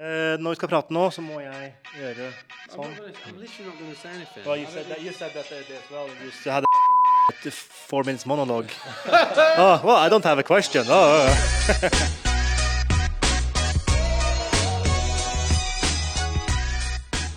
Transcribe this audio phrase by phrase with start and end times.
[0.00, 2.32] Eh, når vi skal prate nå, så må jeg gjøre
[2.72, 2.88] sånn.
[4.46, 5.02] Well, you said that.
[5.04, 6.08] You said that uh, as well.
[6.08, 6.66] You had a
[7.44, 8.72] uh, four minutes monologue.
[9.60, 10.86] oh, well, I don't have a question.
[10.88, 11.36] Oh, uh.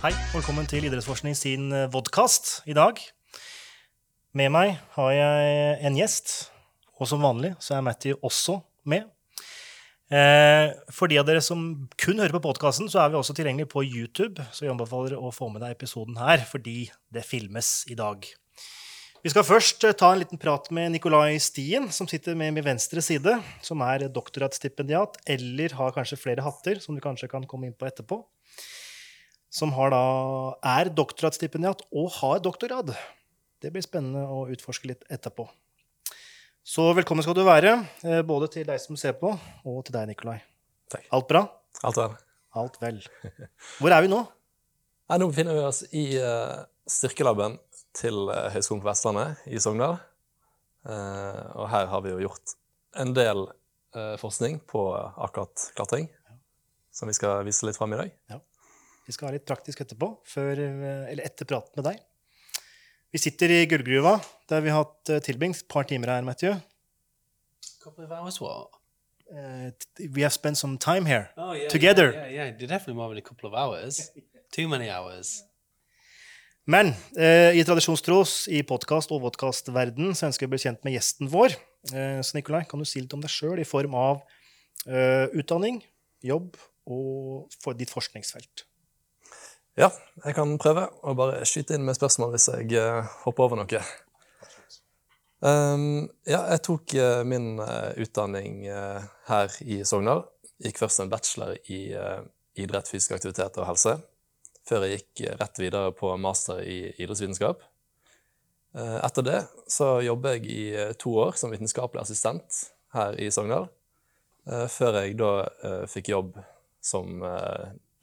[0.06, 2.96] Hei, velkommen til Idrettsforskning sin eh, vodkast i dag.
[4.32, 6.48] Med meg har jeg en gjest,
[6.96, 9.04] og som vanlig så er Matthew også med.
[10.14, 11.62] Eh, for de av dere som
[11.98, 14.44] kun hører på podkasten, så er vi også tilgjengelig på YouTube.
[14.54, 18.28] Så jeg anbefaler å få med deg episoden her, fordi det filmes i dag.
[19.24, 22.66] Vi skal først eh, ta en liten prat med Nikolai Stien, som sitter med min
[22.66, 23.38] venstre side.
[23.64, 27.88] Som er doktorgradsstipendiat, eller har kanskje flere hatter, som du kanskje kan komme inn på
[27.88, 28.20] etterpå.
[29.54, 30.04] Som da,
[30.76, 32.94] er doktorgradsstipendiat og har doktorgrad.
[33.62, 35.48] Det blir spennende å utforske litt etterpå.
[36.64, 37.74] Så velkommen skal du være,
[38.08, 39.28] eh, både til deg som ser på,
[39.68, 40.38] og til deg, Nikolai.
[40.88, 41.02] Takk.
[41.12, 41.42] Alt bra?
[41.84, 42.14] Alt vel.
[42.56, 43.02] Alt vel.
[43.82, 44.20] Hvor er vi nå?
[45.12, 47.58] Nei, nå befinner vi oss i uh, styrkelaben
[47.92, 49.98] til uh, Høgskolen på Vestlandet i Sogndal.
[50.88, 52.56] Uh, og her har vi jo gjort
[52.96, 53.44] en del
[54.18, 54.80] forskning på
[55.22, 56.08] akkurat klatring,
[56.90, 58.40] som vi skal vise litt fram i dag.
[59.04, 62.00] Vi skal ha litt praktisk etterpå, før, eller etter praten med deg.
[63.14, 64.16] Vi sitter i gullgruva,
[64.50, 66.56] der vi har hatt eh, tilbringt et par timer her, Matthew.
[67.78, 68.72] couple of hours, what?
[69.30, 71.28] T- we have spent some time here.
[71.36, 71.68] Oh, yeah.
[71.68, 72.10] Together.
[72.12, 72.58] Yeah, yeah, yeah.
[72.58, 74.10] Definitely more than a couple of hours.
[74.56, 75.44] Too many hours.
[76.66, 80.96] Men uh, i tradisjonstros, i podkast- og vodkastverden så ønsker vi å bli kjent med
[80.96, 81.54] gjesten vår.
[81.92, 84.24] Uh, så Nikolai, kan du si litt om deg sjøl i form av
[84.84, 85.78] utdanning,
[86.20, 86.58] jobb
[86.90, 88.66] og for ditt forskningsfelt?
[89.74, 89.88] Ja,
[90.22, 93.80] jeg kan prøve å bare skyte inn med spørsmål hvis jeg eh, hopper over noe.
[95.44, 98.62] Um, ja, jeg tok eh, min eh, utdanning
[99.26, 100.22] her i Sogndal.
[100.62, 101.80] Gikk først en bachelor i
[102.54, 103.96] idrett, fysisk aktivitet og helse,
[104.64, 107.64] før jeg gikk rett videre på master i idrettsvitenskap.
[108.78, 112.60] Etter det så jobber jeg i to år som vitenskapelig assistent
[112.94, 113.66] her i Sogndal,
[114.46, 115.32] før jeg da
[115.90, 116.38] fikk jobb
[116.78, 117.18] som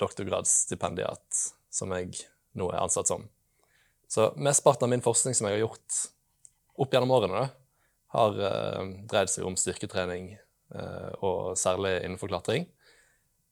[0.03, 2.25] doktorgradsstipendiat, som jeg
[2.59, 3.25] nå er ansatt som.
[4.11, 5.99] Så mesteparten av min forskning som jeg har gjort
[6.83, 7.61] opp gjennom årene, da,
[8.11, 10.33] har eh, dreid seg om styrketrening,
[10.75, 12.67] eh, og særlig innenfor klatring.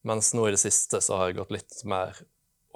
[0.04, 2.18] Mens nå i det siste så har jeg gått litt mer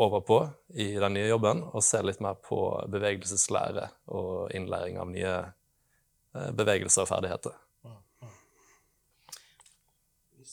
[0.00, 0.38] over på
[0.81, 2.59] i den nye jobben, og ser litt mer på
[2.91, 7.55] bevegelseslære og innlæring av nye eh, bevegelser og ferdigheter.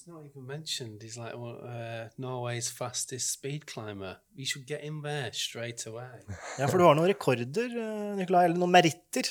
[0.01, 1.03] It's not even mentioned.
[1.03, 4.17] He's like well, uh, Norway's fastest speed climber.
[4.35, 6.23] We should get him there straight away.
[6.57, 9.29] Ja, for du har noen rekorder, eh, Nikolai, eller noen meritter.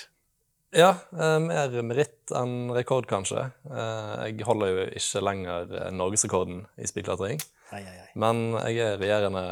[0.70, 3.48] Ja, eh, mer meritt enn rekord, kanskje.
[3.66, 7.42] Eh, jeg holder jo ikke lenger eh, norgesrekorden i speedklatring,
[7.72, 8.08] Nei, nei, nei.
[8.22, 9.44] men jeg er regjerende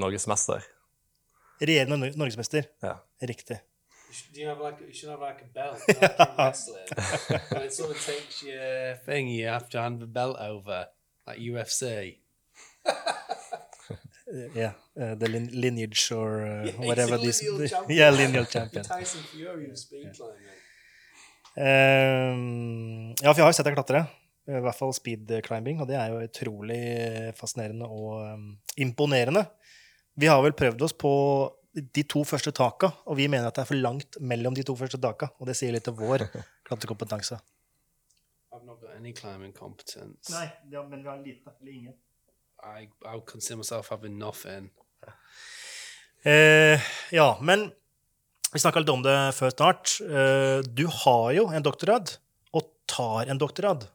[0.00, 0.64] norgesmester.
[1.60, 2.72] Regjerende norgesmester.
[2.88, 2.96] Ja.
[3.20, 3.60] Riktig.
[4.32, 6.00] Do you have like you should have like a belt like
[7.52, 10.86] And it sort of takes your thing, you have to hand the belt over
[11.26, 12.16] like UFC.
[12.86, 12.92] Uh,
[14.54, 17.42] yeah, uh, the lin lineage or uh, Yeah, whatever this.
[17.88, 18.84] yeah, lineal champion.
[18.92, 20.56] Tyson Fury of speed climbing.
[21.58, 24.06] Um, ja, for jeg har jo sett deg klatre.
[24.48, 26.80] I hvert fall speed climbing, og det er jo utrolig
[27.36, 28.44] fascinerende og um,
[28.80, 29.44] imponerende.
[30.16, 31.10] Vi har vel prøvd oss på
[31.80, 34.74] de to første taka, og vi mener at det er for langt mellom de to
[34.78, 35.30] første taka.
[35.38, 36.26] Og det sier litt om vår
[36.68, 37.38] klatrekompetanse.
[38.52, 39.52] I've not got any climbing.
[40.32, 41.96] Nei, ja, men vi har lite eller ingen.
[42.58, 44.70] I I consider myself having nothing.
[46.26, 46.80] Eh,
[47.14, 47.68] ja, men
[48.52, 49.92] vi snakka litt om det før start.
[50.02, 52.16] Eh, du har jo en doktorgrad,
[52.56, 53.86] og tar en doktorgrad,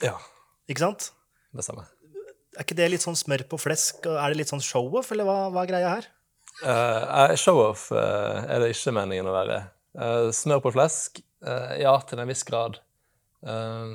[0.00, 0.14] Ja,
[0.70, 1.10] ikke sant?
[1.52, 1.90] det stemmer.
[2.56, 4.06] Er ikke det litt sånn smør på flesk?
[4.08, 6.06] Er det litt sånn show-off, eller hva, hva er greia her?
[6.60, 9.60] Uh, Show-off uh, er det ikke meningen å være.
[9.96, 11.22] Uh, smør på flesk?
[11.46, 12.80] eh, ja, til en viss grad.
[13.46, 13.92] Eh,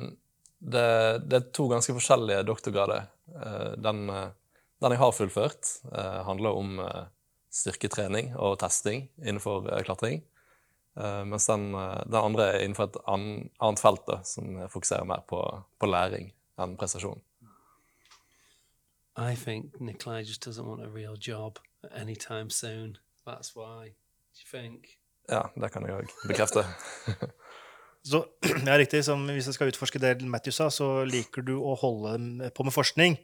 [0.58, 0.86] det,
[1.26, 3.08] det er to ganske forskjellige doktorgrader.
[3.34, 4.30] Eh, den, eh,
[4.82, 7.04] den jeg har fullført, eh, handler om eh,
[7.52, 10.24] styrketrening og testing innenfor eh, klatring.
[10.96, 13.28] Eh, mens den, eh, den andre er innenfor et ann,
[13.60, 15.42] annet felt, da, som fokuserer mer på,
[15.78, 17.22] på læring enn prestasjon.
[19.16, 21.16] I think Nikolai just doesn't want a real
[21.94, 22.96] anytime soon.
[23.26, 23.88] That's why.
[24.34, 24.98] Do you think?
[25.28, 26.62] Ja, det kan jeg òg bekrefte.
[28.06, 28.20] Så
[28.66, 32.50] ja, riktig, som Hvis jeg skal utforske det Matthew sa, så liker du å holde
[32.54, 33.16] på med forskning.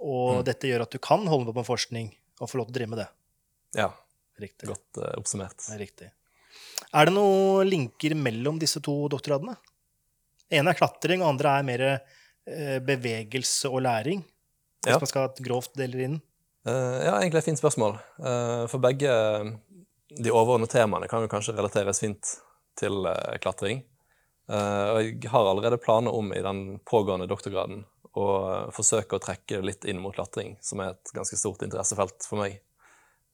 [0.00, 0.44] Og Mm.
[0.48, 2.08] dette gjør at du kan holde på med forskning
[2.40, 3.08] og få lov til å drive med det.
[3.76, 3.90] Ja,
[4.40, 4.66] Riktig.
[4.72, 5.68] godt uh, oppsummert.
[5.70, 6.08] Er riktig.
[6.92, 9.54] Er det noen linker mellom disse to doktorgradene?
[10.52, 14.20] ene er klatring, og andre er mer eh, bevegelse og læring.
[14.84, 14.98] Hvis Ja.
[15.00, 16.18] man skal ha et grovt deler inn.
[16.68, 17.96] Eh, ja, egentlig et fint spørsmål.
[18.22, 19.12] Eh, for begge
[20.12, 22.36] de overordnede temaene kan jo kanskje relateres fint
[22.78, 23.82] til eh, klatring.
[24.50, 27.84] Eh, og jeg har allerede planer om i den pågående doktorgraden
[28.18, 32.26] å eh, forsøke å trekke litt inn mot klatring, som er et ganske stort interessefelt
[32.28, 32.60] for meg.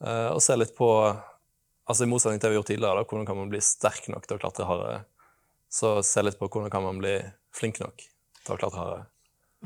[0.04, 0.88] Eh, og se litt på,
[1.88, 4.08] altså i motsetning til det vi har gjort tidligere, da, hvordan kan man bli sterk
[4.12, 5.02] nok til å klatre hardere.
[5.68, 7.18] Så se litt på hvordan kan man bli
[7.52, 9.08] flink nok til å klatre hardere.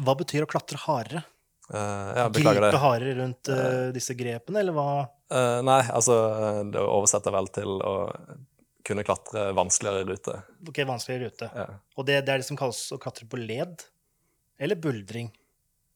[0.03, 1.27] Hva betyr å klatre hardere?
[1.71, 2.71] Eh, ja, beklager det.
[2.73, 4.87] Gripe hardere rundt eh, disse grepene, eller hva?
[5.33, 6.17] Eh, nei, altså
[6.73, 7.95] det oversetter vel til å
[8.83, 10.35] kunne klatre vanskeligere rute.
[10.69, 11.51] Ok, vanskeligere rute.
[11.55, 11.69] Ja.
[11.97, 13.87] Og det, det er det som kalles å klatre på led,
[14.59, 15.31] eller buldring.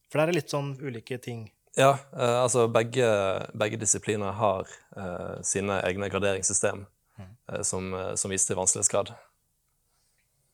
[0.07, 1.49] For der er litt sånn ulike ting.
[1.77, 3.07] Ja, eh, altså begge,
[3.53, 6.85] begge disipliner har eh, sine egne graderingssystem
[7.19, 9.11] eh, som, eh, som viser til vanskelighetsgrad.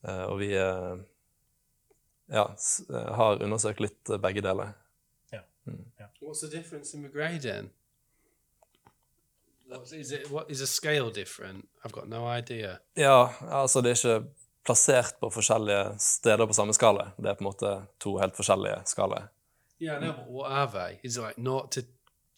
[0.03, 0.95] Eh, og vi eh,
[2.33, 4.73] ja, eh, har undersøkt litt eh, begge deler.
[6.23, 7.69] What's the difference in the grading?
[9.67, 10.31] What, is it?
[10.31, 11.67] What is a scale different?
[11.83, 12.77] I've got no idea.
[12.95, 14.29] Ja, altså det er ikke
[14.65, 17.11] plassert på forskjellige steder på samme skala.
[17.17, 19.27] Det er på en måte to helt forskjellige skalaer.
[19.81, 20.99] Yeah, no, but what are they?
[21.03, 21.81] Is it like 0 to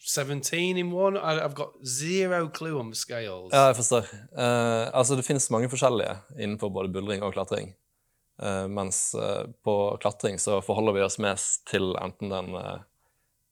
[0.00, 1.16] 17 in one?
[1.16, 3.52] I, I've got zero clue on the scales.
[3.52, 4.08] Ja, jeg forstår.
[4.32, 7.74] Uh, altså, det finnes mange forskjellige innenfor både buldring og klatring.
[8.42, 12.50] Uh, mens uh, på klatring så forholder vi oss mest til enten den,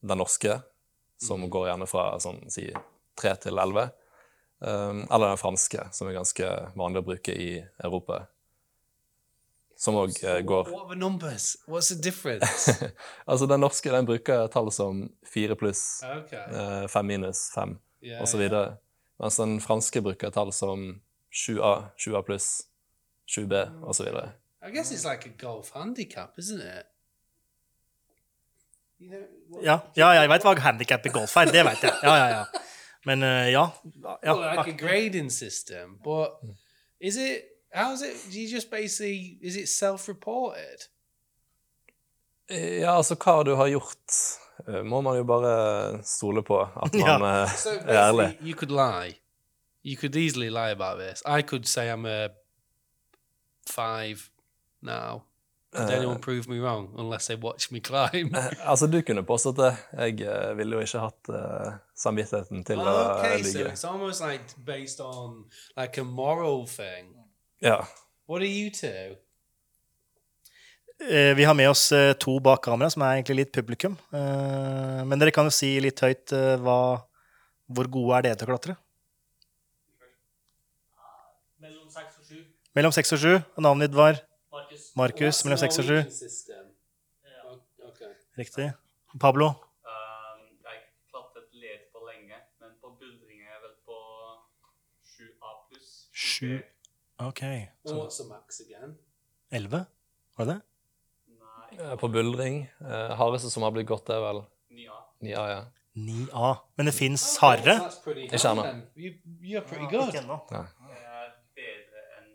[0.04, 0.58] den norske,
[1.22, 2.68] som går gjerne fra sånn si
[3.20, 3.88] 3 til 11,
[4.62, 7.50] eh, eller den franske, som er ganske vanlig å bruke i
[7.82, 8.26] Europa.
[9.76, 10.68] Som òg So går?
[13.26, 16.86] Altså, den norske den bruker tall som 4 pluss, okay.
[16.88, 18.22] 5 minus, 5 Yeah.
[18.22, 18.40] osv.
[18.40, 18.74] Yeah.
[19.18, 21.00] Mens den franske bruker tall som
[21.32, 22.66] 7A, 7A pluss,
[23.26, 23.92] 7B osv.
[23.96, 24.32] så videre.
[24.66, 26.86] I guess it's like a golf handicap, isn't it?
[29.62, 31.50] Ja, ja jeg veit hva handikap i golf er.
[31.52, 31.96] Det veit jeg.
[32.02, 32.44] Ja, ja, ja.
[33.04, 33.64] Men uh, ja.
[34.24, 34.34] ja.
[34.34, 36.40] Well, like a grading system, but
[37.00, 37.44] is it?
[37.74, 38.16] how is it?
[38.30, 39.38] Do you just basically?
[39.42, 40.88] Is it self-reported?
[42.50, 44.16] Ja, altså hva du har gjort,
[44.68, 48.38] eh, må man jo bare stole på at man eh, So er ærlig.
[48.40, 49.18] you could lie.
[49.84, 51.22] You could easily lie about this.
[51.26, 52.28] I could say I'm a
[53.66, 54.30] five
[54.82, 55.22] now.
[55.74, 58.34] Anyone prove me wrong unless they watch me climb?
[58.34, 59.72] Eh, Altså, du kunne påstått det.
[59.98, 64.22] Jeg uh, ville jo ikke hatt uh, samvittigheten til å Oh, okay, so it's almost
[64.22, 65.44] like based on
[65.76, 67.10] like a moral thing.
[67.62, 67.80] Ja.
[68.26, 69.16] What are you two?
[71.02, 73.96] Uh, Vi har med oss eh, to bak kamera, som er egentlig litt publikum.
[74.14, 76.78] Eh, Men dere kan jo si litt høyt eh, hva,
[77.66, 78.76] hvor gode er dere til å klatre?
[81.60, 82.38] Mellom seks og sju.
[82.78, 83.34] Mellom seks og sju.
[83.64, 84.20] Navnet ditt var
[84.96, 85.42] Markus.
[85.44, 85.98] Mellom seks og sju.
[88.38, 88.68] Riktig.
[89.22, 89.46] Pablo?
[89.86, 90.78] Um, jeg
[91.10, 93.98] klatret led for lenge, men på buldring er jeg vel på
[95.14, 95.90] 7A pluss.
[96.12, 96.52] Sju.
[97.22, 97.42] OK.
[97.86, 98.96] Well, what's the max again?
[99.54, 99.84] Elleve?
[100.38, 100.62] Var det det?
[101.38, 102.64] Nei, Eh, På buldring.
[102.80, 104.42] Uh, hardeste som har blitt gått, er vel
[104.74, 104.98] 9A.
[105.26, 105.62] 9A, ja.
[105.94, 106.50] 9A.
[106.76, 107.76] Men det fins hardere?
[108.26, 108.64] Ikke ennå.
[108.98, 110.40] Ikke ennå.
[110.50, 110.64] ja.
[110.90, 112.32] Jeg er bedre enn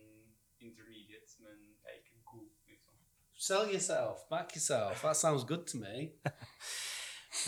[0.64, 2.96] intermediate, men jeg er ikke god, liksom.
[3.40, 4.28] Sell yourself.
[4.30, 5.02] Back yourself.
[5.02, 6.12] That sounds good to me.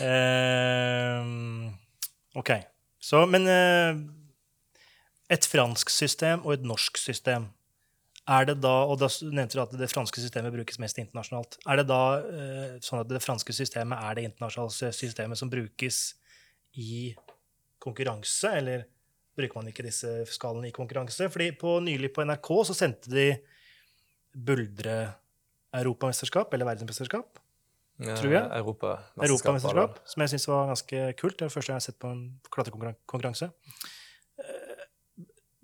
[0.00, 1.74] um,
[2.34, 2.50] OK.
[2.98, 4.00] Så, men uh,
[5.28, 7.50] et fransk system og et norsk system
[8.24, 11.60] er det da, og da nevnte du at det franske systemet brukes mest internasjonalt.
[11.68, 16.02] Er det da uh, sånn at det franske systemet er det internasjonale systemet som brukes
[16.80, 17.10] i
[17.84, 18.88] konkurranse, eller
[19.36, 21.28] bruker man ikke disse skalene i konkurranse?
[21.28, 23.34] Fordi på, nylig på NRK så sendte de
[25.72, 27.38] buldre-europamesterskap, eller verdensmesterskap,
[28.02, 28.42] Tror jeg.
[28.56, 29.24] Europamesterskap.
[29.28, 31.36] Europamesterskap, som jeg syns var ganske kult.
[31.38, 33.50] Det er det første jeg har sett på en klatrekonkurranse.
[34.38, 34.84] Eh,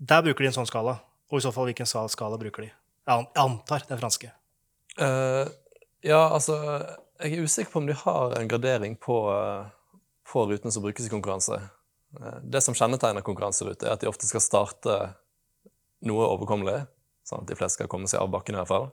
[0.01, 1.01] Der bruker de en sånn skala.
[1.33, 2.69] Og i så fall, hvilken skala bruker de?
[2.69, 4.31] Jeg an- jeg antar den franske.
[5.01, 5.49] Uh,
[6.03, 6.87] ja, altså
[7.21, 9.67] Jeg er usikker på om de har en gradering på, eh,
[10.25, 11.59] på rutene som brukes i konkurranse.
[12.45, 15.15] Det som kjennetegner konkurranserute, er at de ofte skal starte
[16.03, 16.87] noe overkommelig,
[17.27, 18.93] sånn at de fleste skal komme seg av bakken i hvert fall.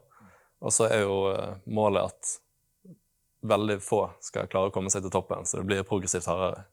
[0.66, 2.32] Og så er jo eh, målet at
[3.46, 6.66] veldig få skal klare å komme seg til toppen, så det blir progressivt hardere.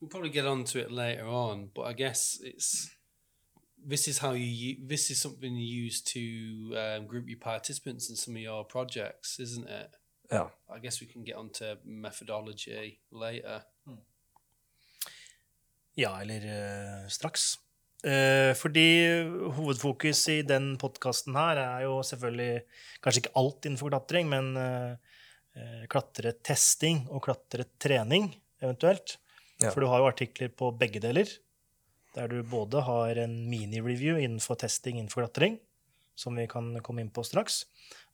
[0.00, 2.88] We'll probably get onto it later on, but I guess it's
[3.88, 6.20] this is how you this is something you use to
[6.76, 9.90] um, group your participants in some of your projects, isn't it?
[10.30, 10.50] Ja.
[10.68, 13.62] I guess we can get onto methodology later.
[15.94, 16.40] Ja, eller
[17.04, 17.58] uh, straks.
[18.00, 18.86] Eh, fordi
[19.58, 22.62] hovedfokus i den podkasten her er jo selvfølgelig
[23.04, 25.16] kanskje ikke alt innenfor klatring, men eh,
[25.56, 28.30] eh, klatretesting og klatretrening,
[28.62, 29.18] eventuelt.
[29.60, 29.68] Ja.
[29.68, 31.28] For du har jo artikler på begge deler,
[32.16, 35.58] der du både har en mini-review innenfor testing innenfor klatring,
[36.16, 37.66] som vi kan komme inn på straks.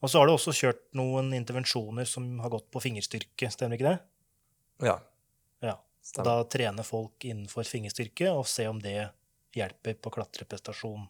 [0.02, 3.92] Og så har du også kjørt noen intervensjoner som har gått på fingerstyrke, stemmer ikke
[3.92, 3.98] det?
[4.90, 4.98] Ja,
[5.62, 5.78] Ja.
[6.20, 9.08] Og da trene folk innenfor fingerstyrke og se om det
[9.56, 11.06] hjelper på klatreprestasjon.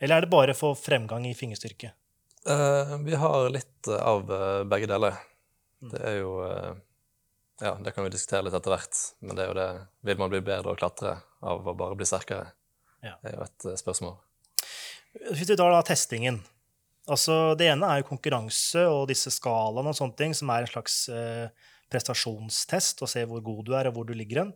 [0.00, 1.92] Eller er det bare for fremgang i fingerstyrke?
[2.46, 5.16] Uh, vi har litt eh, av eh, begge deler.
[5.82, 5.88] Mm.
[5.90, 6.76] Det er jo uh,
[7.60, 9.66] Ja, det kan vi diskutere litt etter hvert, men det er jo det
[10.08, 12.52] Vil man bli bedre å klatre av å bare bli sterkere?
[13.02, 13.16] Ja.
[13.22, 14.14] Det er jo et uh, spørsmål.
[15.32, 16.42] Hvis vi tar da testingen
[17.06, 20.70] altså Det ene er jo konkurranse og disse skalaene og sånne ting, som er en
[20.72, 20.96] slags
[21.86, 24.50] prestasjonstest, og se hvor god du er, og hvor du ligger hen.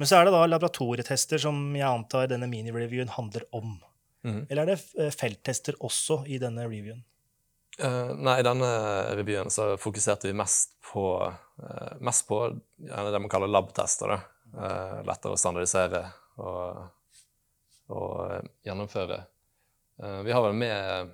[0.00, 3.74] Men så er det da laboratorietester som jeg antar denne mini-reviewen handler om.
[4.24, 4.46] Mm.
[4.48, 7.02] Eller er det eh, felttester også i denne reviewen?
[7.76, 8.70] Uh, nei, i denne
[9.18, 12.40] revyen så fokuserte vi mest på, uh, mest på
[12.80, 14.16] det man kaller lab-tester.
[14.50, 16.00] Eh, lettere å standardisere
[16.42, 16.80] og,
[17.92, 19.20] og gjennomføre.
[20.24, 21.12] Vi har vel med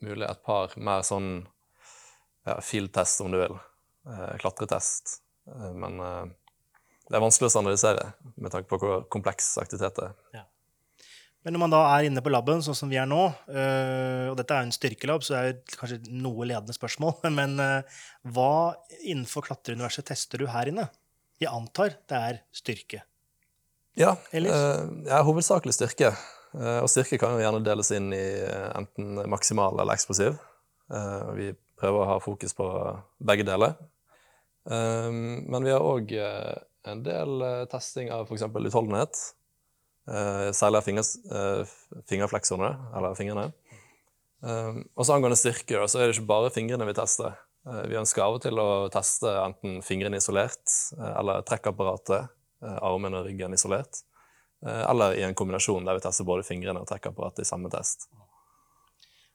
[0.00, 1.28] mulig et par mer sånn
[2.48, 3.54] ja, field-test, om du vil.
[4.40, 5.20] Klatretest.
[5.76, 6.00] Men
[7.10, 10.46] det er vanskelig å standardisere med tanke på hvor kompleks aktivitet det er.
[11.40, 14.34] Men når man da er inne på laben, sånn som vi er nå, øh, og
[14.36, 18.02] dette er jo en styrkelab, så er det kanskje noe ledende spørsmål, men øh,
[18.34, 18.52] hva
[19.00, 20.90] innenfor klatreuniverset tester du her inne?
[21.40, 23.02] Jeg antar det er styrke.
[23.98, 24.52] Ja, Ellers?
[24.52, 26.12] er ja hovedsakelig styrke.
[26.52, 28.24] Og styrke kan jo gjerne deles inn i
[28.76, 30.36] enten maksimal eller eksplosiv.
[31.38, 31.48] Vi
[31.80, 32.66] prøver å ha fokus på
[33.24, 33.76] begge deler.
[34.66, 36.12] Men vi har òg
[36.88, 38.42] en del eh, testing av f.eks.
[38.42, 39.20] utholdenhet.
[40.08, 41.62] Eh, særlig av fingers, eh,
[42.10, 43.50] fingerfleksene, eller fingrene.
[44.40, 47.34] Og så angående styrke, så er det ikke bare fingrene vi tester.
[47.90, 50.64] Vi ønsker av og til å teste enten fingrene isolert,
[50.96, 52.30] eller trekkapparatet,
[52.80, 54.00] armen og ryggen isolert.
[54.64, 58.08] Eller i en kombinasjon der vi tester både fingrene og trekkapparatet i samme test.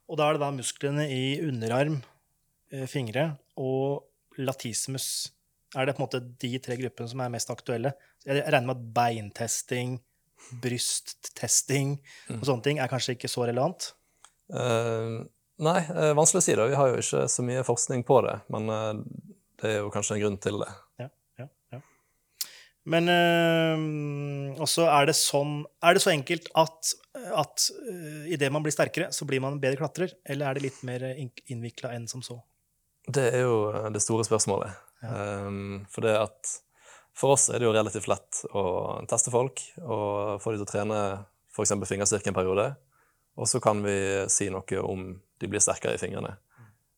[0.09, 2.01] Og da er det da musklene i underarm,
[2.89, 4.09] fingre og
[4.41, 5.34] latissimus.
[5.75, 7.91] Er det på en måte de tre gruppene som er mest aktuelle?
[8.25, 9.97] Jeg regner med at beintesting,
[10.63, 11.97] brysttesting
[12.37, 13.91] og sånne ting er kanskje ikke så relevant?
[14.51, 15.25] Uh,
[15.63, 16.69] nei, eh, vanskelig å si det.
[16.71, 18.91] Vi har jo ikke så mye forskning på det, men eh,
[19.61, 20.71] det er jo kanskje en grunn til det.
[21.01, 21.09] Ja,
[21.41, 21.81] ja, ja.
[22.85, 26.91] Men uh, også er det sånn Er det så enkelt at,
[27.33, 30.13] at uh, idet man blir sterkere, så blir man en bedre klatrer?
[30.23, 32.37] Eller er det litt mer innvikla enn som så?
[33.05, 34.77] Det er jo det store spørsmålet.
[35.05, 36.55] Um, for det at
[37.15, 38.63] for oss er det jo relativt lett å
[39.07, 40.99] teste folk og få dem til å trene
[41.55, 41.71] f.eks.
[41.87, 42.65] fingerstyrke en periode.
[43.39, 43.95] Og så kan vi
[44.31, 45.07] si noe om
[45.39, 46.35] de blir sterkere i fingrene.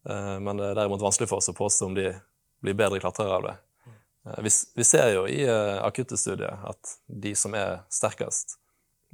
[0.08, 2.12] Uh, men det er derimot vanskelig for oss å påstå om de
[2.64, 3.56] blir bedre klatrere av det.
[4.28, 8.58] Uh, vi, vi ser jo i uh, akutte studier at de som er sterkest,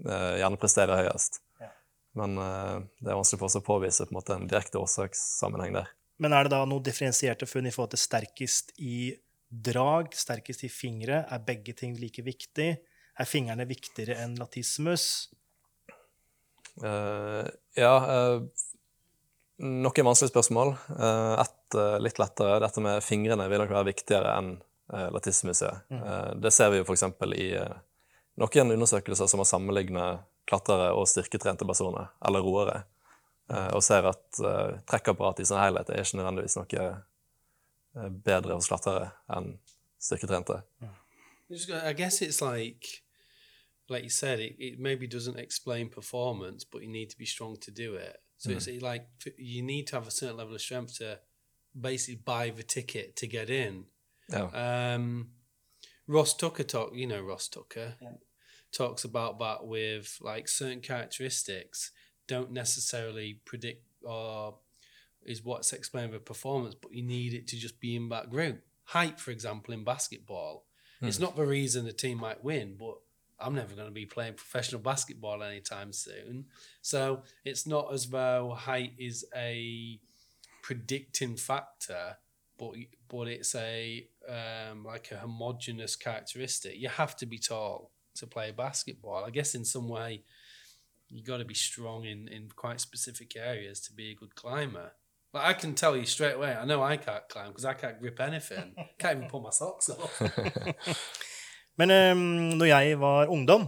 [0.07, 1.41] eh, gjerne presterer høyest.
[1.61, 1.69] Ja.
[2.17, 5.91] Men det er vanskelig for oss å påvise på en, måte, en direkte årsakssammenheng der.
[6.23, 9.13] Men er det da noen differensierte funn i forhold til sterkest i
[9.51, 11.23] drag, sterkest i fingre?
[11.27, 12.69] Er begge ting like viktig?
[13.13, 15.07] Er fingrene viktigere enn latissimus?
[16.81, 17.45] Uh,
[17.77, 18.39] ja uh,
[19.63, 20.73] Noen vanskelige spørsmål.
[20.89, 22.57] Uh, ett uh, litt lettere.
[22.63, 24.55] Dette med fingrene vil nok være viktigere enn
[24.93, 25.73] uh, latissimuset.
[25.89, 27.03] Eh, det ser vi jo f.eks.
[27.37, 27.75] i eh,
[28.41, 32.89] noen undersøkelser som har sammenlignet klatrere og styrketrente personer, eller roere, eh,
[33.47, 38.69] og ser at uh, trekkapparatet i sin helhet er ikke nødvendigvis noe eh, bedre hos
[38.71, 39.57] klatrere enn
[39.99, 40.61] styrketrente.
[41.49, 43.03] I guess it's like,
[43.89, 47.59] like you said, it, it maybe doesn't explain performance, but you need to be strong
[47.61, 48.17] to do it.
[48.37, 49.07] So it's like
[49.37, 51.19] you need to have a certain level of strength to
[51.79, 53.85] basically buy the ticket to get in.
[54.29, 54.49] Ja.
[54.95, 55.29] Um,
[56.07, 57.95] Ross Tucker talk, you know Ross Tucker
[58.71, 61.91] talks about that with like certain characteristics
[62.27, 64.55] don't necessarily predict or
[65.25, 68.61] is what's explained with performance, but you need it to just be in that group.
[68.85, 70.65] Height, for example, in basketball,
[71.01, 72.95] it's not the reason a team might win, but
[73.39, 76.45] I'm never going to be playing professional basketball anytime soon.
[76.81, 79.99] So it's not as though height is a
[80.61, 82.17] predicting factor,
[82.57, 82.75] but
[83.09, 86.77] but it's a um, like a homogenous characteristic.
[86.77, 89.25] You have to be tall to play basketball.
[89.25, 90.23] I guess in some way
[91.13, 94.91] you got to be strong in in quite specific areas to be a good climber.
[95.33, 97.99] Like I can tell you straight away, I know I can't climb because I can't
[97.99, 98.75] grip anything.
[98.99, 100.21] can't even pull my socks off.
[101.79, 103.67] Men um, når jeg var ungdom,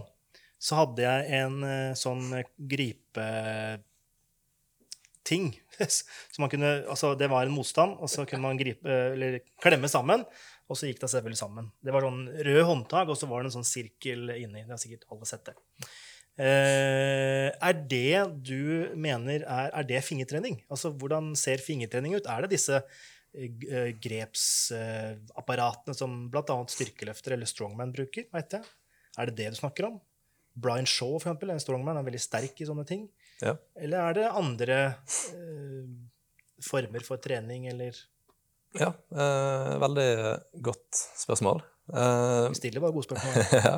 [0.58, 3.82] så hadde jeg en uh, sånn gripeting.
[5.26, 5.60] ting.
[6.32, 9.90] Så man kunne, altså det var en motstand, og så kunne man gripe, eller klemme
[9.90, 10.24] sammen,
[10.66, 11.70] og så gikk det selvfølgelig sammen.
[11.84, 14.64] Det var sånn rød håndtak, og så var det en sånn sirkel inni.
[14.64, 15.56] Det har sikkert alle sett det.
[16.36, 20.58] Eh, er det du mener er, er det fingertrening?
[20.68, 22.28] Altså, Hvordan ser fingertrening ut?
[22.28, 26.58] Er det disse eh, eh, grepsapparatene som bl.a.
[26.72, 28.28] styrkeløfter eller strongman bruker?
[28.36, 28.68] Vet jeg?
[29.16, 29.96] Er det det du snakker om?
[30.56, 33.06] Brian Shaw, for eksempel, en strongman, er veldig sterk i sånne ting.
[33.44, 33.56] Ja.
[33.76, 34.78] Eller er det andre
[35.32, 35.88] eh,
[36.64, 37.96] former for trening, eller
[38.76, 40.10] Ja, eh, veldig
[40.64, 41.64] godt spørsmål.
[41.94, 43.34] Eh, Vi stiller bare gode spørsmål.
[43.64, 43.74] ja.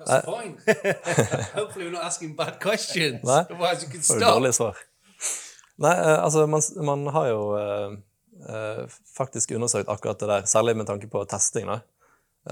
[0.00, 0.60] That's the point.
[1.58, 3.22] Hopefully, we're not asking bad questions.
[3.24, 3.40] Nei.
[3.40, 4.76] Otherwise, you can stop.
[5.80, 7.96] Nei, eh, altså, man, man har jo eh,
[8.48, 8.82] eh,
[9.16, 11.66] faktisk undersøkt akkurat det der, særlig med tanke på testing.
[11.68, 11.80] Da.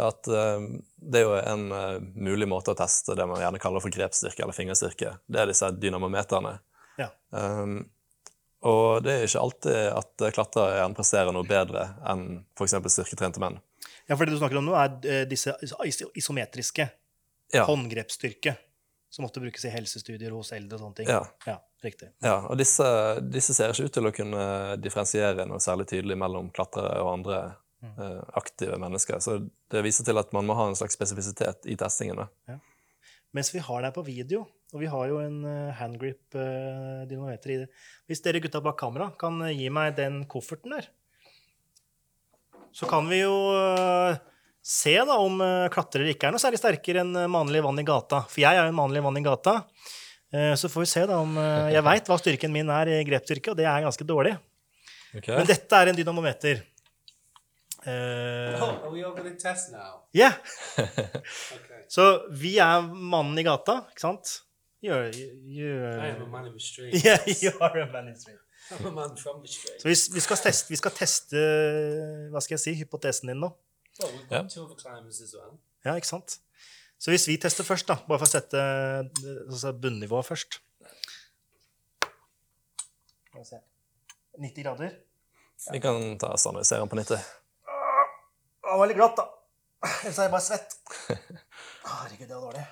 [0.08, 0.64] At eh,
[0.96, 4.44] det er jo en eh, mulig måte å teste det man gjerne kaller for grepsstyrke
[4.44, 5.14] eller fingerstyrke.
[5.26, 6.58] Det er disse dynamometerne.
[6.98, 7.12] Ja.
[7.30, 7.84] Um,
[8.66, 12.24] og det er ikke alltid at klatrere gjerne presterer noe bedre enn
[12.58, 12.74] f.eks.
[12.90, 13.60] styrketrente menn.
[14.08, 15.54] Ja, for det du snakker om nå, er eh, disse
[16.16, 16.88] isometriske
[17.54, 17.62] Ja.
[17.64, 18.56] håndgrepsstyrke
[19.08, 21.08] som ofte brukes i helsestudier hos eldre og sånne ting.
[21.08, 21.22] Ja.
[21.48, 22.10] ja riktig.
[22.24, 22.84] Ja, og disse,
[23.24, 24.42] disse ser ikke ut til å kunne
[24.84, 27.38] differensiere noe særlig tydelig mellom klatrere og andre
[27.84, 29.22] eh, aktive mennesker.
[29.24, 29.38] Så
[29.72, 32.26] det viser til at man må ha en slags spesifisitet i testingen.
[32.50, 32.58] Ja.
[33.36, 37.66] Mens vi har deg på video, og vi har jo en uh, handgrip-dynamometer i det
[38.08, 40.88] Hvis dere gutta bak kamera kan eh, gi meg den kofferten der,
[42.72, 44.18] så kan vi jo eh,
[44.64, 47.87] se da om uh, klatrere ikke er noe særlig sterkere enn eh, vanlig vann i
[47.88, 48.25] gata.
[48.28, 49.54] For jeg er jo en vanlig vann i gata.
[50.32, 53.04] Eh, så får vi se da om eh, Jeg veit hva styrken min er i
[53.08, 54.34] grepstyrke, og det er ganske dårlig.
[55.14, 56.60] Men dette er en dynamometer.
[57.87, 59.70] Uh, Oh, are we all going to test
[60.12, 60.32] yeah.
[60.76, 61.84] Okay.
[61.88, 64.32] Så vi er mannen i gata, ikke sant?
[64.82, 65.08] You're,
[65.46, 66.92] you're, I am a man in the street.
[67.04, 68.42] Yeah, you are a man in the street.
[69.80, 71.42] Så vi, vi, skal teste, vi skal teste
[72.32, 72.75] Hva skal jeg si?
[72.82, 73.48] Hypotesen din nå.
[74.30, 74.42] Ja.
[75.87, 76.38] Ja, ikke sant?
[76.98, 78.62] Så hvis vi tester først, da, bare for å sette
[79.46, 80.59] altså bunnivået først
[83.28, 83.61] Skal vi se.
[84.38, 84.96] 90 grader.
[85.72, 87.22] Vi kan ta standardisere den på 90.
[88.68, 89.24] Det var litt glatt, da.
[89.88, 90.76] Ellers er jeg bare svett.
[91.88, 92.66] Herregud, det var dårlig.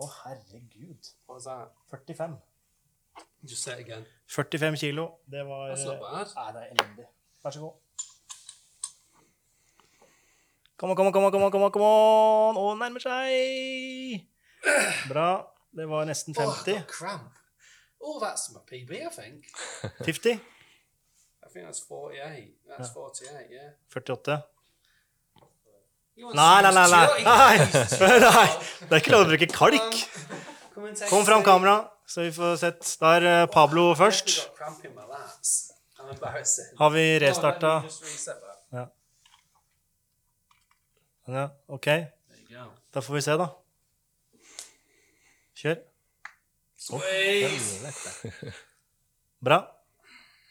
[0.00, 1.08] Å, herregud.
[1.28, 1.72] What was that?
[1.92, 2.36] 45.
[3.44, 4.04] Just say again.
[4.28, 5.06] 45 kilo.
[5.30, 6.00] Det var That's not.
[6.36, 7.06] Nei, det er elendig.
[7.44, 7.72] Vær så god.
[10.76, 12.56] Kom on, kom on, kom on, kom on, kom on, kom on.
[12.56, 14.26] Og nærmer seg.
[15.08, 15.26] Bra.
[15.76, 16.78] Det var nesten Oh, I've 50.
[17.04, 17.20] Oh.
[18.00, 19.44] Oh, that's my PB, I think.
[20.04, 20.30] 50?
[20.30, 22.54] I think that's 48.
[22.68, 23.70] That's 48, yeah.
[23.88, 24.42] 48?
[26.16, 26.86] You want Nei, nei, nei.
[26.90, 27.22] Nei.
[27.24, 28.18] nei.
[28.20, 28.48] Nei.
[28.88, 30.00] Det er ikke lov å bruke kalk.
[31.10, 31.76] Kom fram kamera,
[32.10, 32.82] så vi får sett.
[32.98, 34.48] Da er eh, Pablo først.
[36.80, 37.84] Har vi restarta?
[37.86, 38.56] reset that.
[41.30, 41.86] Ja, OK.
[42.90, 43.46] Da får vi se, da.
[45.60, 45.76] Kjør.
[46.90, 47.04] Oh,
[49.46, 49.58] Bra.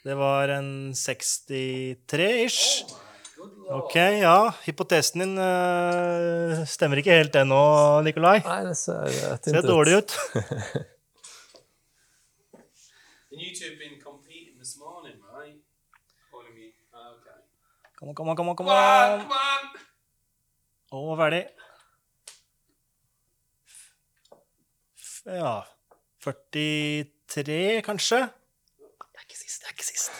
[0.00, 2.86] Det var en 63-ish.
[2.86, 3.74] Oh my good lord.
[3.82, 4.38] Ok, ja.
[4.64, 7.60] Hypotesen din uh, stemmer ikke helt ennå,
[8.06, 8.38] Nikolai.
[8.46, 10.16] Nei, det ser uh, Ser dårlig ut.
[13.40, 15.56] And you two have been competing this morning, right?
[16.30, 16.72] What do you mean?
[16.92, 17.38] Okay.
[17.96, 19.20] Kom on, kom on, kom on, Come on, on.
[19.20, 19.80] come on.
[20.92, 21.46] Og ferdig.
[25.24, 25.54] Ja
[26.20, 28.20] 43, kanskje?
[28.20, 30.12] Det er ikke sist, det er ikke sist.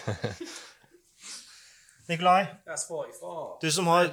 [2.09, 2.45] Nikolai,
[3.61, 4.09] du som har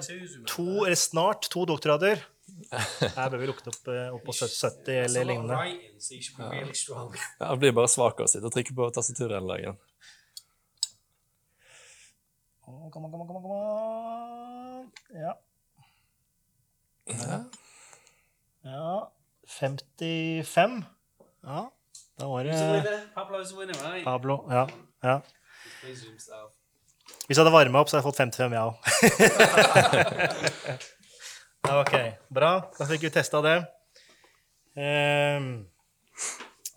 [0.47, 2.21] to, eller snart to doktorgrader
[2.70, 5.57] Her bør vi lukte opp, eh, opp på 70 That's a eller lignende.
[6.52, 7.14] really strong.
[7.40, 9.78] Ja, Jeg blir bare svak av å sitte og trykke på tastaturet hele dagen.
[12.64, 14.92] Kom an, kom an, kom an.
[15.16, 15.33] Ja.
[17.09, 17.38] Ja.
[18.68, 19.09] ja.
[19.48, 20.85] 55.
[21.48, 21.62] Ja,
[22.20, 22.52] da var det?
[24.04, 24.42] Pablo.
[24.52, 24.66] Ja.
[25.02, 25.16] ja.
[27.28, 28.76] Hvis jeg hadde varma opp, så hadde jeg fått 55, jeg òg.
[31.68, 31.94] ok,
[32.33, 32.52] bra.
[32.78, 33.57] Da fikk vi testa det.
[34.78, 35.48] Ehm,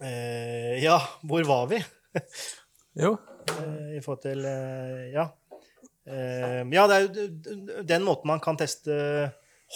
[0.01, 1.84] eh, ja, hvor var vi?
[3.01, 3.17] Jo,
[3.49, 5.23] Eh, I forhold til eh, Ja.
[6.06, 8.93] Ehm, ja, det er jo den måten man kan teste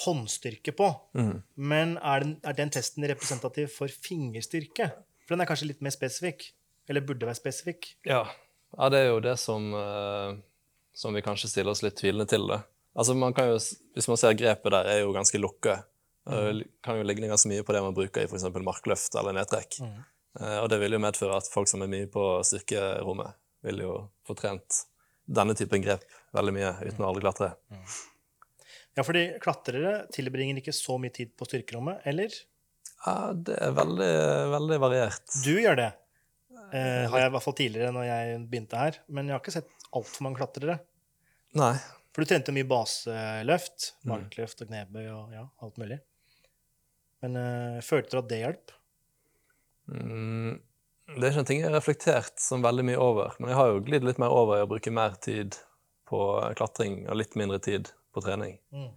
[0.03, 0.89] håndstyrke på.
[1.17, 1.41] Mm.
[1.55, 4.91] Men er den, er den testen representativ for fingerstyrke?
[5.25, 6.49] For den er kanskje litt mer spesifikk?
[6.89, 7.95] Eller burde være spesifikk?
[8.05, 8.25] Ja.
[8.77, 10.35] ja, det er jo det som, eh,
[10.93, 12.45] som vi kanskje stiller oss litt tvilende til.
[12.51, 12.61] Da.
[12.95, 13.59] Altså man kan jo,
[13.95, 15.85] hvis man ser grepet der, er jo ganske lukket.
[16.25, 18.47] Det kan jo ligne ganske mye på det man bruker i f.eks.
[18.65, 19.77] markløft eller nedtrekk.
[20.39, 23.35] Eh, og det vil jo medføre at folk som er mye på styrkerommet,
[23.67, 23.93] vil jo
[24.27, 24.81] få trent
[25.25, 26.03] denne typen grep
[26.35, 27.51] veldig mye uten å aldri klatre.
[28.95, 32.33] Ja, fordi klatrere tilbringer ikke så mye tid på styrkerommet, eller?
[33.05, 34.11] Ja, det er veldig,
[34.55, 35.25] veldig variert.
[35.43, 35.91] Du gjør det.
[36.71, 38.99] Eh, har jeg i hvert fall tidligere når jeg begynte her.
[39.11, 40.79] Men jeg har ikke sett altfor mange klatrere.
[41.59, 41.75] Nei.
[42.15, 45.99] For du trente mye baseløft, markløft og knebøy og ja, alt mulig.
[47.25, 48.71] Men uh, følte du at det hjalp?
[49.91, 50.53] Mm,
[51.11, 53.73] det er ikke en ting jeg har reflektert sånn veldig mye over, men jeg har
[53.73, 55.59] jo glidd litt mer over i å bruke mer tid
[56.07, 56.21] på
[56.55, 58.61] klatring og litt mindre tid på trening.
[58.71, 58.93] Mm.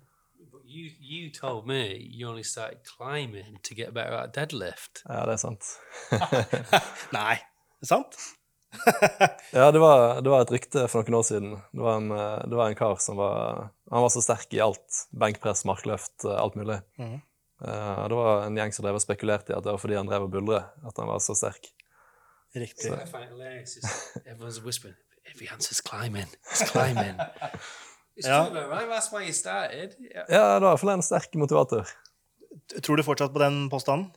[0.68, 5.02] you you told me you only started climbing to get better at deadlift.
[5.08, 5.64] Ja, det er sant.
[7.18, 7.40] Nei.
[7.78, 8.18] Det Er sant?
[9.58, 11.54] Ja, det var, det var et rykte for noen år siden.
[11.72, 12.10] Det var, en,
[12.50, 15.04] det var en kar som var Han var så sterk i alt.
[15.16, 16.76] Benkpress, markløft, eh, alt mulig.
[17.00, 17.16] Mm.
[17.64, 20.06] Uh, Det var en gjeng som drev og spekulerte i at det var fordi han
[20.06, 21.64] drev og buldret, at han var så sterk.
[22.54, 22.92] Riktig.
[22.92, 23.10] Is
[25.84, 26.26] climbing.
[26.52, 27.16] It's climbing.
[28.16, 28.48] it's Yeah.
[28.48, 28.88] true, right?
[28.88, 29.94] That's why you started.
[30.00, 30.24] Yeah.
[30.28, 31.86] Ja, det var i hvert fall en sterk motivator.
[32.82, 34.10] Tror du fortsatt på den påstanden?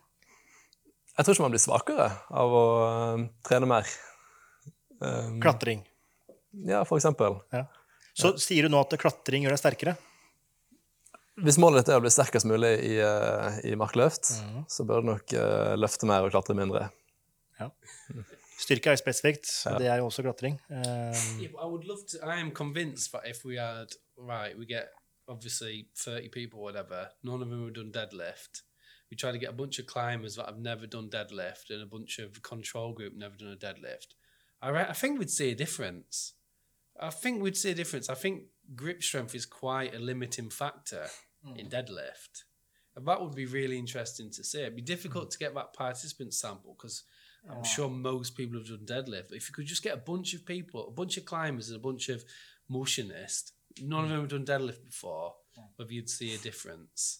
[1.17, 3.85] Jeg tror ikke man blir svakere av å eh, trene mer.
[5.01, 5.83] Um, Klatring.
[6.67, 7.39] Ja, for eksempel.
[8.13, 9.93] Så sier du nå at klatring gjør deg sterkere?
[11.41, 14.65] Hvis målet ditt er å bli sterkest mulig i, eh, i markløft, mm.
[14.69, 16.89] så bør du nok uh, løfte mer og klatre mindre.
[18.61, 19.47] Styrke er spesifikt.
[19.71, 20.59] og Det er jo også klatring.
[20.69, 22.19] Um, Yeah, I would love to.
[22.21, 24.91] I am convinced that if we had right, we get
[25.27, 27.09] obviously thirty people, whatever.
[27.23, 28.61] None of them have done deadlift.
[29.09, 31.85] We try to get a bunch of climbers that have never done deadlift and a
[31.85, 34.13] bunch of control group never done a deadlift.
[34.61, 36.33] I re- I think we'd see a difference.
[36.99, 38.09] I think we'd see a difference.
[38.09, 38.43] I think
[38.75, 41.07] grip strength is quite a limiting factor
[41.43, 41.55] hmm.
[41.55, 42.43] in deadlift.
[42.95, 44.61] And that would be really interesting to see.
[44.61, 45.29] It'd be difficult hmm.
[45.29, 47.03] to get that participant sample because
[47.49, 49.29] I'm sure most people have done deadlift.
[49.29, 51.77] But If you could just get a bunch of people, a bunch of climbers and
[51.77, 52.23] a bunch of
[52.69, 54.11] motionists, none of hmm.
[54.11, 55.33] them have done deadlift before,
[55.75, 57.19] whether you'd see a difference.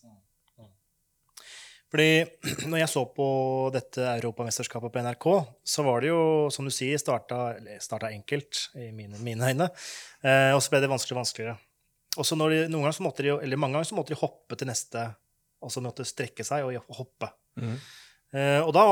[1.91, 2.23] Fordi
[2.71, 3.27] når jeg så på
[3.75, 5.27] dette europamesterskapet på NRK,
[5.73, 6.21] så var det jo,
[6.53, 7.51] som du sier, starta,
[7.83, 9.67] starta enkelt i mine, mine øyne.
[10.23, 11.57] Eh, og så ble det vanskeligere og vanskeligere.
[12.19, 14.67] Og så noen ganger så måtte de, eller mange ganger så måtte de hoppe til
[14.67, 15.03] neste,
[15.63, 17.31] altså måtte strekke seg og hoppe.
[18.31, 18.85] Eh, og da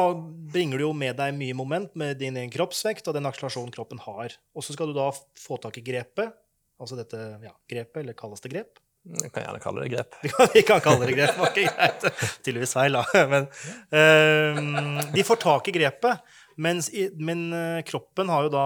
[0.52, 4.02] bringer du jo med deg mye moment med din egen kroppsvekt og den akselerasjonen kroppen
[4.04, 4.36] har.
[4.56, 5.10] Og så skal du da
[5.40, 6.36] få tak i grepet,
[6.80, 8.80] altså dette ja, grepet, eller kalles det grep?
[9.10, 10.18] Jeg kan gjerne kalle det grep.
[10.56, 12.10] Vi kan, kalle det grep, var ikke greit.
[12.44, 13.06] Tydeligvis feil, da.
[13.32, 13.48] Men
[13.96, 18.66] eh, de får tak i grepet, mens men eh, kroppen har jo da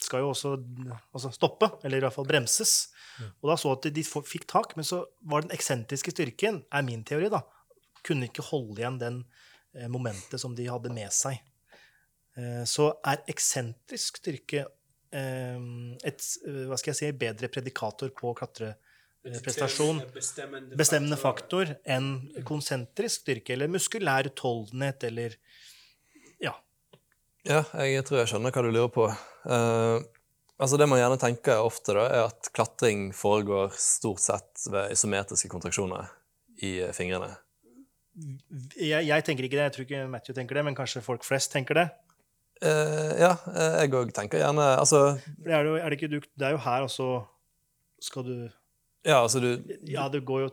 [0.00, 0.54] skal jo også
[1.12, 2.74] altså stoppe, eller i hvert fall bremses.
[3.42, 7.02] Og da så at de fikk tak, men så var den eksentriske styrken, er min
[7.06, 7.42] teori, da,
[8.06, 9.20] kunne ikke holde igjen den
[9.74, 11.40] eh, momentet som de hadde med seg.
[12.38, 14.64] Eh, så er eksentrisk styrke
[15.10, 15.58] eh,
[16.06, 18.34] et hva skal jeg si, bedre predikator på
[19.24, 20.02] klatreprestasjon
[20.78, 25.36] bestemmende faktor enn konsentrisk styrke eller muskulær utholdenhet eller
[26.42, 26.54] Ja.
[27.48, 29.08] Ja, jeg tror jeg skjønner hva du lurer på.
[29.48, 29.98] Uh,
[30.58, 35.50] altså Det man gjerne tenker ofte, da, er at klatring foregår stort sett ved isometriske
[35.50, 36.10] kontraksjoner
[36.62, 37.30] i eh, fingrene.
[38.74, 41.52] Jeg, jeg tenker ikke det, jeg tror ikke Matthew tenker det, men kanskje folk flest
[41.54, 41.88] tenker det.
[42.58, 46.08] Uh, ja, eh, jeg òg tenker gjerne Altså, er det er, jo, er det, ikke,
[46.10, 47.06] du, det er jo her også
[48.02, 48.32] skal du
[49.06, 49.50] ja, altså du,
[49.86, 50.50] Ja, det går jo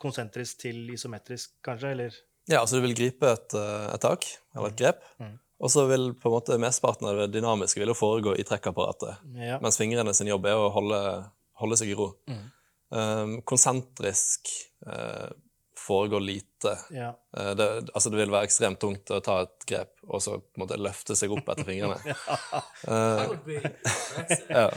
[0.00, 2.14] konsentrisk til isometrisk, kanskje, eller
[2.48, 5.38] ja, altså du vil gripe et, eh, et tak, eller et grep, Mm.
[5.60, 9.16] og så vil på en måte mesteparten av det dynamiske vil jo foregå i trekkapparatet.
[9.34, 9.58] Ja.
[9.62, 12.10] Mens fingrene sin jobb er å holde, holde seg i ro.
[12.28, 12.42] Mm.
[12.94, 14.50] Um, konsentrisk
[14.86, 15.30] eh,
[15.86, 16.78] foregår lite.
[16.90, 17.10] ja.
[17.36, 20.56] Eh, det, altså det vil være ekstremt tungt å ta et grep og så på
[20.56, 21.98] en måte løfte seg opp etter fingrene.
[24.54, 24.68] Ja.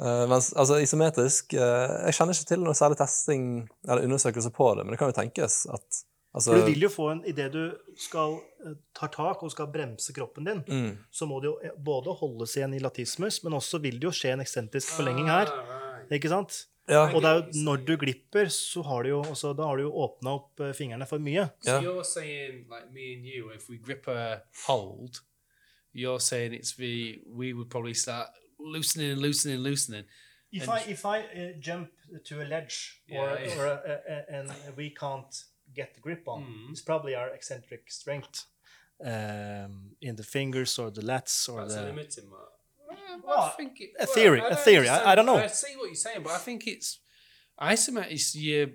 [0.00, 3.44] Eh, mens altså isometrisk uh, Jeg kjenner ikke til noe særlig testing
[3.86, 6.00] eller undersøkelse på det, men det kan jo tenkes at
[6.32, 7.62] altså, For du vil jo få en Idet du
[8.00, 8.38] skal
[8.96, 12.76] tar tak og skal bremse kroppen din, mm, så må det jo både holdes igjen
[12.76, 15.48] i latismus, men også vil det jo skje en eksentrisk forlenging her.
[15.48, 16.02] Ah.
[16.12, 16.64] Ikke sant?
[16.90, 19.76] Ja, Og det er jo når du glipper, så har du jo, også, da har
[19.76, 21.46] du jo åpna opp eh, fingrene for mye.
[21.62, 21.82] So Yeah.
[21.84, 25.20] you're saying, like me and you, if we grip a hold,
[25.94, 30.04] you're saying it's the we would probably start loosening and loosening and loosening.
[30.52, 31.90] If And- I if I uh, jump
[32.24, 33.58] to a ledge or, Yeah, yeah.
[33.58, 35.34] or uh, uh, and we can't
[35.74, 36.70] get the grip on, Mhm.
[36.72, 38.46] it's probably our eccentric strength
[39.04, 41.82] um, in the fingers or the lats or That's the.
[41.86, 42.52] limiting, Mark.
[43.24, 45.38] Well, I think it, a theory, a theory, I- I don't know.
[45.44, 47.00] I see what you're saying, but I think it's
[47.60, 48.12] isometric.
[48.12, 48.68] It's your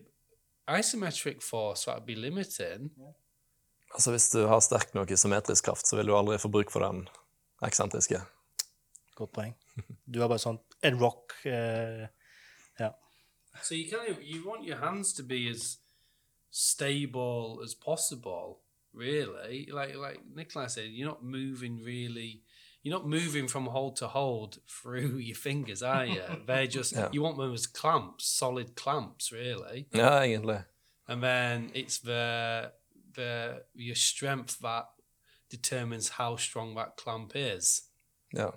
[0.68, 2.92] isometric force that would be limiting.
[3.94, 6.80] Altså Hvis du har sterk nok isometrisk kraft, så vil du aldri få bruk for
[6.80, 7.08] den
[7.64, 8.20] eksentriske.
[9.16, 9.56] Godt poeng.
[10.14, 12.08] Du er bare sånn en rock eh,
[12.80, 12.90] Ja.
[13.64, 15.78] So you kind of you want your hands to be as
[16.52, 18.60] stable as possible,
[18.94, 19.66] really.
[19.72, 22.42] Like like Nikolai said, you're not moving really.
[22.86, 26.22] You're not moving from hold to hold through your fingers, are you?
[26.48, 27.10] They're just Yeah.
[27.12, 29.88] you want them as clamps, solid clamps, really.
[29.92, 30.64] Ja, egentlig.
[31.08, 32.72] And then it's the
[33.16, 34.86] the your strength that
[35.50, 37.90] determines how strong that clamp is.
[38.32, 38.52] Yeah.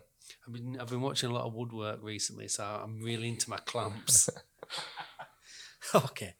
[0.46, 3.56] I've been I've been watching a lot of woodwork recently, so I'm really into my
[3.64, 4.28] clamps.
[5.94, 6.34] Ok.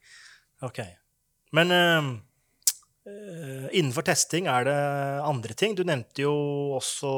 [0.61, 0.79] ok.
[1.53, 2.20] Men eh,
[3.73, 4.79] innenfor testing er det
[5.27, 5.75] andre ting.
[5.77, 6.33] Du nevnte jo
[6.79, 7.11] også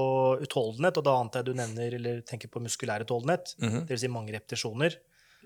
[0.44, 3.55] utholdenhet, og da antar jeg du nevner eller tenker på muskulær utholdenhet.
[3.61, 3.87] Mhm.
[3.88, 4.05] Dvs.
[4.05, 4.98] Si mange repetisjoner.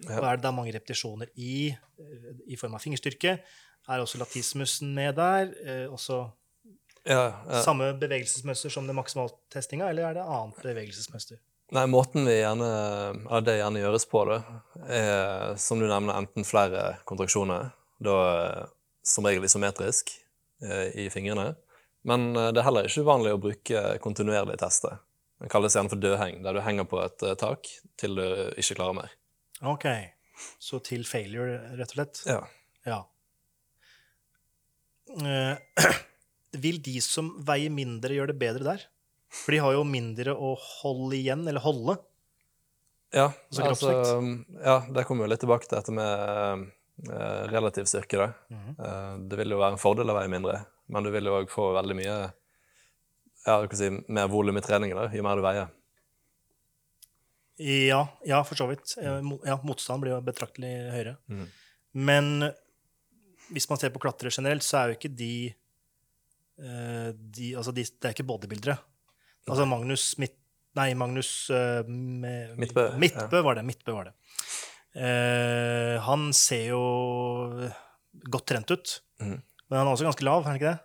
[0.03, 0.19] Ja.
[0.19, 3.39] Og er det da mange repetisjoner i, eh, i form av fingerstyrke,
[3.89, 5.53] er også latismusen med der?
[5.65, 6.25] Eh, også
[7.05, 7.63] ja, ja.
[7.63, 11.39] samme bevegelsesmønster som det maksimaltestinga, eller er det annet bevegelsesmønster?
[11.75, 12.67] Nei, måten vi gjerne,
[13.25, 14.41] eller det gjerne gjøres på, det,
[14.99, 17.71] er som du nevner, enten flere kontraksjoner,
[18.05, 18.67] da eh,
[19.05, 20.24] som regel isometrisk eh,
[21.05, 21.53] i fingrene.
[22.05, 24.97] Men eh, det er heller ikke uvanlig å bruke kontinuerlig teste.
[25.41, 28.27] Det kalles gjerne for dødheng, der du henger på et eh, tak til du
[28.61, 29.17] ikke klarer mer.
[29.65, 29.89] Ok.
[30.63, 32.23] Så til failure, rett og slett?
[32.29, 32.41] Ja.
[32.85, 33.01] Ja.
[35.15, 35.55] Uh,
[36.65, 38.89] vil de som veier mindre, gjøre det bedre der?
[39.35, 41.97] For de har jo mindre å holde igjen, eller holde.
[43.15, 43.93] Ja, Altså altså,
[44.59, 46.65] ja, det kommer jo litt tilbake til dette med eh,
[47.51, 48.19] relativ styrke.
[48.19, 48.33] Da.
[48.55, 50.61] Eh, det vil jo være en fordel å veie mindre,
[50.93, 52.19] men du vil jo òg få veldig mye
[53.45, 55.73] ja, si, mer volum i treningen da, jo mer du veier.
[57.61, 58.97] Ja, ja, for så vidt.
[58.99, 61.17] Eh, Ja, motstand blir jo betraktelig høyere.
[61.31, 61.51] Mhm.
[61.95, 62.31] Men
[63.55, 65.55] hvis man ser på klatrere generelt, så er jo ikke de,
[66.59, 68.79] eh, de Altså, de, det er ikke bodybuildere.
[69.47, 70.39] Altså Magnus Midt...
[70.75, 73.63] Nei, Magnus uh, Midtbø, Midtbø var det.
[73.63, 74.15] Midtbø var det.
[74.95, 76.81] Eh, han ser jo
[78.31, 78.93] godt trent ut.
[79.21, 79.39] Mm.
[79.69, 80.81] Men han er også ganske lav, er han ikke det?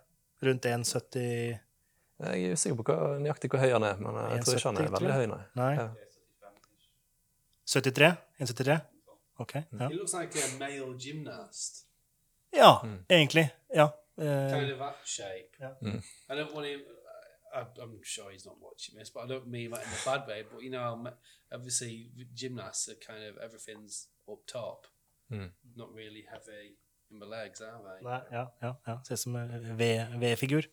[0.48, 1.58] Rundt 1,70
[2.20, 4.70] Jeg er usikker på hva, nøyaktig hvor høy han er, men jeg jeg tror ikke
[4.70, 5.42] han er veldig høy, nei.
[5.60, 5.72] Nei.
[5.76, 5.88] Ja.
[7.70, 8.10] 73?
[8.40, 8.80] 1,73?
[9.40, 9.54] OK.
[9.54, 11.84] Ja, He looks like a male gymnast,
[12.52, 13.04] ja Mm.
[13.08, 13.46] egentlig.
[13.74, 13.88] Ja.
[14.18, 15.48] Eh, kind of that shape.
[15.60, 15.72] Yeah.
[15.80, 16.02] Mm.
[16.28, 16.80] I don't want him.
[17.54, 20.28] I, I'm sure he's not watching this, but I don't mean that in a bad
[20.28, 20.44] way.
[20.50, 21.06] But you know,
[21.52, 24.86] obviously, gymnasts are kind of everything's up top,
[25.32, 25.50] Mm.
[25.76, 26.74] not really heavy
[27.10, 28.02] in the legs, are they?
[28.02, 29.00] Nei, ja, ja, ja.
[29.04, 30.66] Ser ut som en V- V-figur.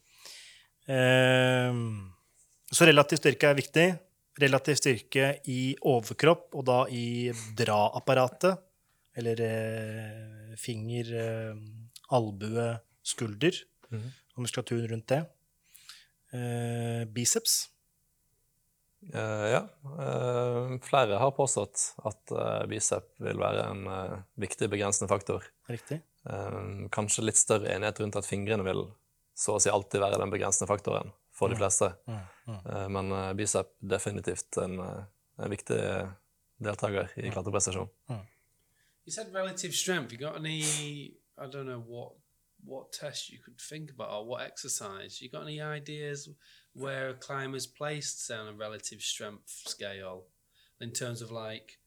[0.87, 2.13] Um,
[2.71, 3.87] så relativ styrke er viktig.
[4.41, 8.57] Relativ styrke i overkropp, og da i draapparatet.
[9.17, 11.55] Eller eh, finger, eh,
[12.13, 12.67] albue,
[13.01, 13.57] skulder.
[13.89, 14.03] Mm.
[14.35, 15.23] Og muskulaturen rundt det.
[16.37, 17.69] Eh, biceps.
[19.13, 19.67] Uh, ja.
[19.83, 23.83] Uh, flere har påstått at uh, bicep vil være en
[24.41, 25.45] viktig begrensende faktor.
[25.71, 26.01] Riktig.
[26.91, 28.81] Kanskje litt større enighet rundt at fingrene vil
[29.37, 31.87] så å si alltid være den begrensende faktoren for de fleste.
[32.09, 32.17] Mm,
[32.49, 32.57] mm.
[32.91, 35.79] Men bicep definitivt en, en viktig
[36.59, 37.87] deltaker i klatreprestasjon.
[39.05, 40.11] You said relative strength.
[40.11, 40.59] You got any?
[41.37, 42.17] I don't know what
[42.67, 45.21] what test you could think about or what exercise.
[45.21, 46.29] You got any ideas
[46.73, 50.25] where a climber's placed on a relative strength scale
[50.79, 51.79] in terms of like?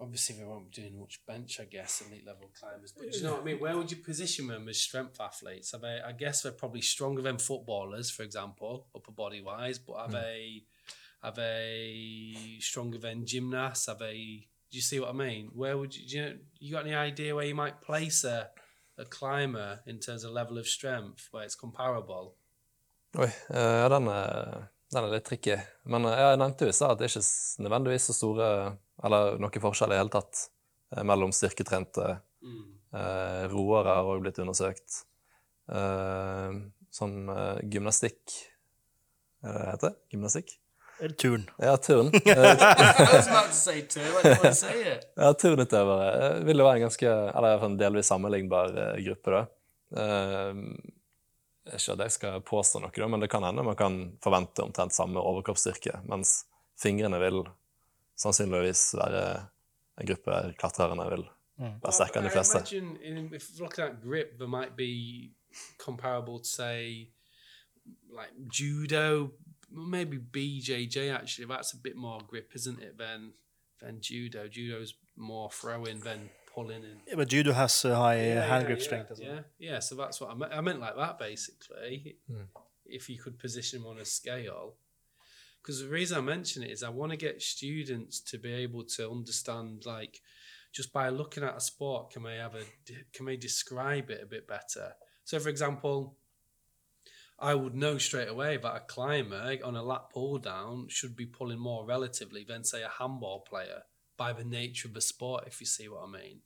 [0.00, 2.92] Obviously, we won't be doing much bench, I guess, elite level climbers.
[2.92, 3.58] But do you know what I mean?
[3.58, 5.74] Where would you position them as strength athletes?
[5.74, 5.98] Are they?
[6.06, 9.80] I guess they're probably stronger than footballers, for example, upper body wise.
[9.80, 10.62] But are they?
[11.24, 13.88] Are they stronger than gymnasts?
[13.88, 14.46] Are they?
[14.70, 15.50] Do you see what I mean?
[15.52, 16.06] Where would you?
[16.06, 18.50] Do you, know, you got any idea where you might place a
[18.98, 22.34] a climber in terms of level of strength where it's comparable?
[23.18, 25.56] Oi, eh, ja, den, er- den er litt tricky.
[25.84, 28.48] Men eh, jeg nevnte jo i stad at det er ikke nødvendigvis så store
[29.04, 30.40] Eller noen forskjell i hele tatt
[30.96, 32.66] eh, mellom styrketrente Mm.
[32.94, 34.98] eh, roere har også blitt undersøkt.
[35.74, 36.52] Eh,
[36.94, 38.36] sånn eh, gymnastikk
[39.42, 39.96] Er det det heter?
[40.14, 40.52] Gymnastikk?
[41.00, 41.50] Eller turn.
[41.58, 42.06] Ja, turn.
[42.24, 42.36] I
[43.12, 44.00] was about to say two.
[44.00, 45.12] I didn't want to say it.
[45.16, 49.04] Ja, turnutøvere vil jo være en ganske Eller i hvert fall en delvis sammenlignbar eh,
[49.06, 49.42] gruppe, da.
[51.68, 54.94] Ikke at jeg skal påstå noe, da, men det kan hende man kan forvente omtrent
[54.96, 56.42] samme overkroppsstyrke, mens
[56.80, 57.42] fingrene vil
[58.18, 59.24] sannsynligvis være
[59.98, 61.24] en gruppe klatrerne vil
[61.58, 62.58] være sterkere enn de I fleste.
[62.58, 63.16] imagine in,
[69.70, 71.14] if looking at grip, there might be comparable to say like judo, maybe BJJ.
[71.14, 72.98] Actually, that's a bit more grip, isn't it?
[72.98, 73.32] Than
[73.80, 74.48] than judo.
[74.48, 78.66] Judo's more throwing than pulling and Yeah, but judo has a high yeah, hand yeah,
[78.66, 79.34] grip strength as well.
[79.34, 79.78] Yeah, yeah.
[79.80, 80.52] So that's what I meant.
[80.52, 82.16] I meant like that basically.
[82.30, 82.46] Mm.
[82.86, 84.74] If you could position them on a scale,
[85.62, 88.84] because the reason I mention it is I want to get students to be able
[88.84, 90.22] to understand, like,
[90.72, 92.62] just by looking at a sport, can they have a
[93.12, 94.94] can they describe it a bit better?
[95.24, 96.16] So, for example.
[97.38, 101.26] I would know straight away that a climber on a lat pull down should be
[101.26, 103.82] pulling more relatively than, say, a handball player
[104.16, 106.40] by the nature of the sport, if you see what I mean.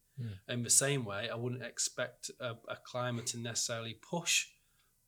[0.49, 4.49] In the same way, I wouldn't expect a, a climber to necessarily push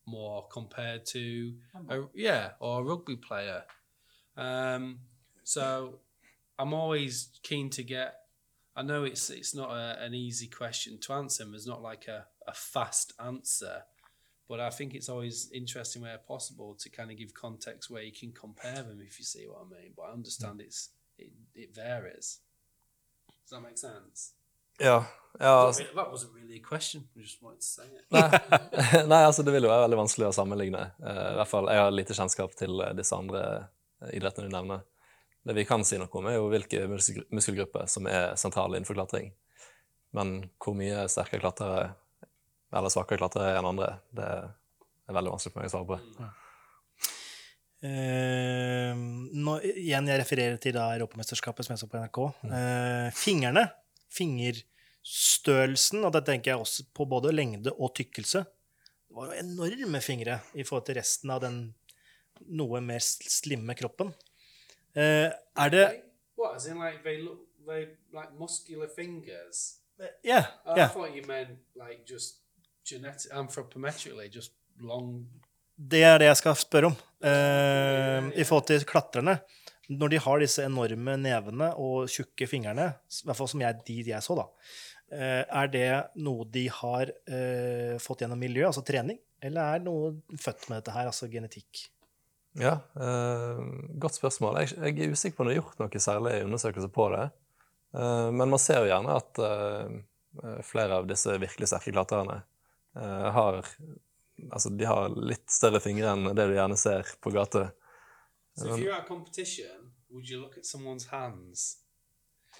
[0.07, 1.53] more compared to
[1.89, 3.63] a, yeah, or a rugby player.
[4.35, 4.99] Um,
[5.43, 5.99] so
[6.57, 8.15] I'm always keen to get.
[8.75, 11.43] I know it's it's not a, an easy question to answer.
[11.43, 13.83] and There's not like a, a fast answer,
[14.47, 18.11] but I think it's always interesting where possible to kind of give context where you
[18.11, 19.93] can compare them if you see what I mean.
[19.95, 22.39] But I understand it's it, it varies.
[23.43, 24.33] Does that make sense?
[24.77, 25.05] Ja.
[25.39, 27.07] ja altså, That wasn't really a question.
[27.15, 28.05] I just wanted to say it.
[28.11, 28.29] nei,
[29.11, 30.83] nei, altså det vil jo være veldig vanskelig å sammenligne.
[30.99, 33.43] Uh, I hvert fall, Jeg har lite kjennskap til eh, disse andre
[34.01, 34.83] eh, idrettene du nevner.
[35.45, 39.29] Det vi kan si noe om, er jo hvilke muskelgrupper som er sentrale innenfor klatring.
[40.17, 41.91] Men hvor mye sterkere klatrere
[42.75, 46.27] eller svakere klatrere er enn andre, det er veldig vanskelig for meg å svare på.
[47.85, 48.91] Eh,
[49.45, 52.19] nå, igjen, jeg refererer til da Europamesterskapet som jeg så på NRK.
[52.49, 53.65] Eh, fingrene,
[54.15, 58.45] fingerstørrelsen, og det tenker jeg også på både lengde og tykkelse.
[58.45, 61.59] Det var jo enorme fingre i forhold til resten av den
[62.51, 64.11] noe mer slimme kroppen.
[64.95, 65.85] Eh, er det
[66.35, 66.57] What?
[66.57, 69.79] As in, like they look, they like muscular fingers.
[70.21, 70.43] Ja.
[70.65, 70.87] I ja.
[70.89, 72.44] thought you meant like just
[72.85, 75.25] genetic, anthropometrically, just long.
[75.75, 76.97] Det er det jeg skal spørre om.
[77.25, 79.39] Eh, I forhold til klatrerne.
[79.91, 83.97] Når de har disse enorme nevene og tjukke fingrene, i hvert fall som jeg, de
[84.07, 84.45] jeg så, da,
[85.13, 85.89] uh, er det
[86.25, 90.79] noe de har uh, fått gjennom miljø, altså trening, eller er det noe født med
[90.79, 91.83] dette her, altså genetikk?
[92.57, 93.57] Ja, eh,
[93.99, 94.61] godt spørsmål.
[94.63, 97.25] Jeg, jeg er usikker på om det er gjort noe særlig undersøkelse på det.
[97.99, 99.41] Eh, men man ser jo gjerne at
[100.67, 102.39] flere av disse virkelig sterke klatrerne
[102.95, 103.65] har
[104.51, 107.69] Altså, de har litt større fingre enn det du gjerne ser på gata.
[108.59, 111.77] So if you're at a competition, would you look at someone's hands?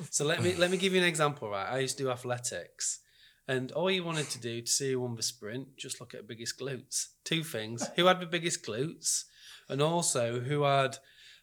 [0.10, 1.50] So let me let me give you an example.
[1.50, 3.00] Right, I used to do athletics,
[3.48, 6.22] and all you wanted to do to see who won the sprint, just look at
[6.22, 7.08] the biggest glutes.
[7.26, 9.26] Two things: who had the biggest glutes,
[9.70, 10.98] and also who had.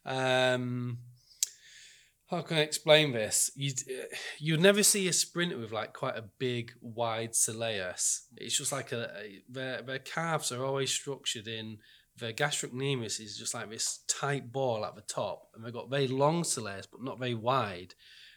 [0.05, 0.97] Um,
[2.35, 3.51] how can I explain this?
[3.55, 8.25] You'd uh, you'd never see a sprinter with like quite a big, wide soleus.
[8.37, 11.77] It's just like a, a their their calves are always structured in
[12.17, 16.07] the gastrocnemius is just like this tight ball at the top, and they've got very
[16.07, 17.95] long soleus but not very wide,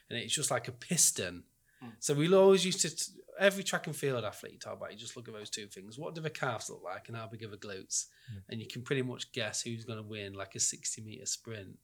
[0.09, 1.43] and it's just like a piston.
[1.81, 1.89] Hmm.
[1.99, 5.15] So we always used to every track and field athlete you talk about, you just
[5.15, 5.99] look at those two things.
[5.99, 8.05] What do the calves look like, and how big are the glutes?
[8.31, 8.39] Hmm.
[8.49, 11.77] And you can pretty much guess who's going to win, like a sixty meter sprint.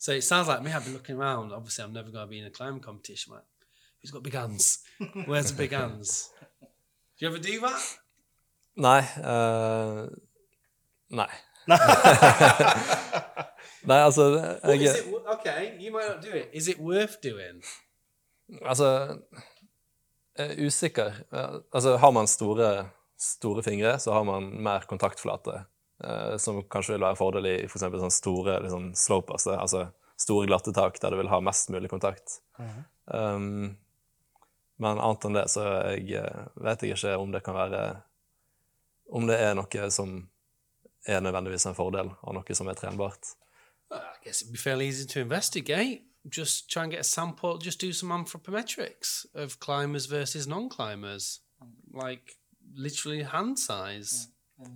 [0.00, 0.72] So it sounds like me.
[0.72, 1.52] I've been looking around.
[1.52, 3.34] Obviously, I'm never going to be in a climbing competition.
[3.34, 3.44] Like,
[4.00, 4.82] who's got big hands?
[5.26, 6.30] Where's the big hands?
[6.60, 6.66] Do
[7.18, 7.98] you ever do that?
[8.76, 10.06] Nei eh,
[11.10, 11.28] Nei.
[13.84, 14.22] Nei, altså
[14.64, 15.14] What is jeg, it?
[15.34, 16.48] Okay, you might not do it.
[16.54, 17.60] Is it worth doing?
[18.64, 19.18] Altså
[20.38, 21.12] jeg er usikker.
[21.32, 25.64] Eh, Altså, har man store, store fingre, så har man mer kontaktflate.
[26.04, 29.88] Eh, som kanskje vil være en fordel i for eksempel sånn store liksom, slopers, altså
[30.20, 32.40] store glatte tak der du vil ha mest mulig kontakt.
[33.06, 33.76] um,
[34.80, 37.82] men annet enn det så jeg, eh, vet jeg ikke om det kan være
[39.10, 40.28] Om det er noe som
[41.08, 43.32] er nødvendigvis en fordel, og noe som er trenbart.
[43.90, 46.02] I guess it'd be fairly easy to investigate.
[46.30, 47.58] Just try and get a sample.
[47.58, 51.40] Just do some anthropometrics of climbers versus non-climbers,
[51.92, 52.36] like
[52.72, 54.28] literally hand size.
[54.60, 54.68] Eh,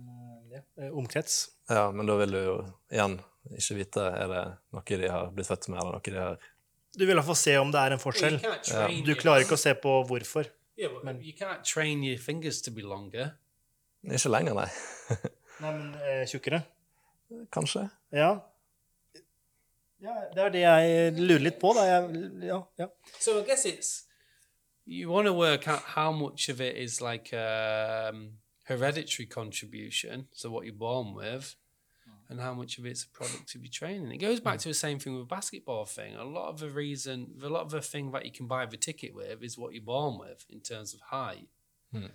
[0.91, 1.37] Omkrets.
[1.69, 2.57] Ja, men da vil du jo
[2.93, 3.19] igjen
[3.53, 6.51] ikke vite er det noe de har blitt født med, eller noe de har
[6.95, 8.37] Du vil i hvert fall se om det er en forskjell.
[8.41, 8.85] Ja.
[9.05, 10.47] Du klarer ikke å se på hvorfor.
[10.79, 13.33] Yeah, but you can't train your fingers to be longer.
[14.03, 14.69] Ikke lenger, nei.
[15.63, 16.61] Nei, men eh, tjukkere.
[17.53, 17.85] Kanskje.
[18.11, 18.31] Ja.
[20.03, 20.15] ja.
[20.35, 21.85] Det er det jeg lurer litt på, da.
[21.87, 22.89] Jeg, ja, ja.
[23.19, 23.93] So I guess it's
[24.85, 30.51] you want to work out how much of it is like um, hereditary contribution, so
[30.51, 31.55] what you're born with,
[32.29, 34.11] and how much of it's a product of your training.
[34.11, 36.15] It goes back to the same thing with basketball thing.
[36.15, 38.77] A lot of the reason, a lot of the thing that you can buy the
[38.77, 41.47] ticket with is what you're born with in terms of height.
[41.91, 42.07] Hmm.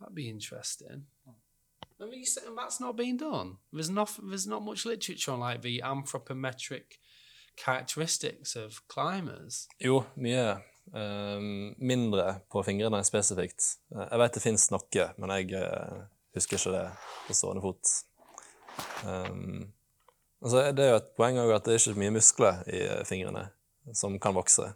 [0.00, 1.04] That'd be interesting.
[2.00, 3.58] I mean, said that's not being done.
[3.72, 6.98] There's not there's not much literature on like the anthropometric
[7.56, 9.68] characteristics of climbers.
[10.16, 13.76] Mye, Ehm, mindre på fingrene spesifikt.
[13.94, 16.02] Eh, jeg vet det fins noe, men jeg eh,
[16.36, 16.84] husker ikke det
[17.28, 17.94] på stående fot.
[19.04, 19.72] Um,
[20.40, 23.48] altså, det er jo et poeng at det er ikke mye muskler i eh, fingrene
[23.96, 24.72] som kan vokse.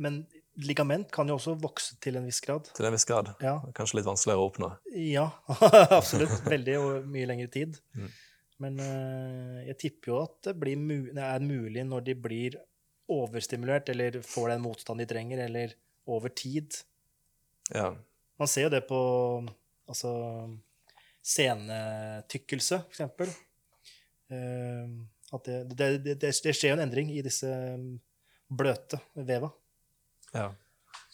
[0.00, 0.22] Men
[0.60, 2.68] ligament kan jo også vokse til en viss grad.
[2.76, 3.32] Til en viss grad.
[3.44, 4.72] Ja, Kanskje litt vanskeligere å oppnå.
[4.96, 5.28] ja
[5.98, 6.40] absolutt.
[6.48, 7.78] Veldig og mye lengre tid.
[7.96, 8.10] Mm.
[8.60, 12.58] Men uh, jeg tipper jo at det, blir mu er mulig når de blir
[13.10, 15.74] overstimulert, eller får den motstand de trenger, eller
[16.10, 16.74] over tid.
[17.74, 17.92] Ja.
[18.40, 19.00] Man ser jo det på
[19.90, 20.12] altså,
[21.22, 23.32] scenetykkelse, for eksempel.
[24.30, 24.94] Eh,
[25.30, 27.94] at det, det, det, det, skjer jo en endring i disse mm,
[28.50, 29.52] bløte veva.
[30.34, 30.50] ja.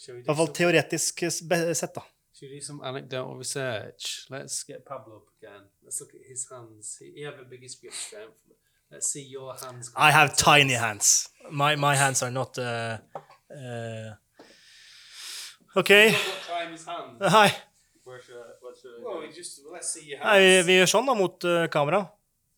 [0.07, 2.03] I hvert fall teoretisk sett, da.
[2.36, 4.26] Should we do some anecdotal research?
[4.28, 5.64] Let's get Pablo up again.
[5.82, 6.99] Let's look at his hands.
[7.01, 8.36] He, he have the biggest grip strength.
[8.91, 9.91] Let's see your hands.
[9.97, 11.28] I have tiny hands.
[11.51, 12.99] My, my hands are not uh,
[13.51, 14.14] uh,
[15.74, 16.14] OK.
[16.47, 17.18] Try his hand.
[17.20, 17.51] Hei.
[18.05, 20.66] Where should I, what should I Well, we just let's see your Nei, vi, hands.
[20.68, 22.05] vi gjør sånn da mot uh, kamera.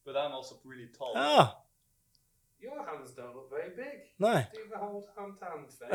[0.04, 1.14] But I'm also really tall.
[1.16, 1.48] Ja.
[2.60, 4.04] Your hands don't look very big.
[4.18, 4.44] Nei.
[4.52, 5.90] Do the whole hand to hand thing.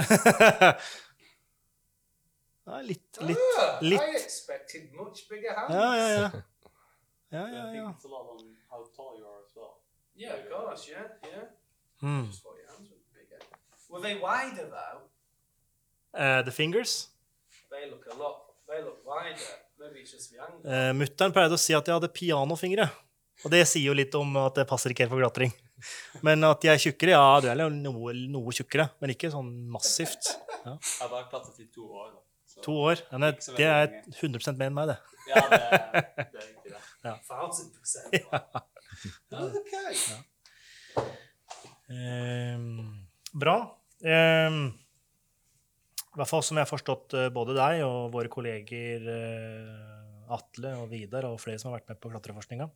[2.66, 4.02] ja litt, litt Ah, litt.
[4.02, 5.74] I expected much bigger hands.
[5.74, 6.32] Ja, ja, ja.
[7.34, 7.90] Ja, But ja, I think ja.
[7.98, 9.83] it's a lot on how tall you are as well.
[10.16, 11.46] Yeah, of course, yeah, yeah.
[12.02, 12.26] Hmm.
[12.30, 13.40] Just thought your hands were bigger.
[13.90, 15.00] Were they wider though?
[16.14, 17.10] Uh, the fingers.
[17.72, 18.36] They look a lot.
[18.68, 19.40] They look wider.
[19.80, 20.62] Maybe it's just the angle.
[20.70, 22.86] Uh, Mutter'n pleide å si at jeg hadde pianofingre.
[23.44, 25.52] Og det sier jo litt om at det passer ikke helt for glatring.
[26.24, 28.86] Men at jeg er tjukkere, ja, du er noe, noe tjukkere.
[29.02, 30.30] Men ikke sånn massivt.
[30.64, 32.14] Jeg har bare klatret i to år.
[32.48, 33.02] Så- To år.
[33.12, 35.00] Ja, nei, det er veldig 100 mer enn meg, det.
[35.34, 37.16] Ja, det, det er riktig, det.
[37.28, 38.64] Thousand percent.
[39.34, 40.20] Okay.
[41.94, 43.58] Ehm, bra.
[44.04, 44.68] Ehm,
[46.14, 50.76] I hvert fall som jeg har forstått eh, både deg og våre kolleger eh, Atle
[50.82, 52.68] og Vidar og flere som har vært med på klatreforskninga,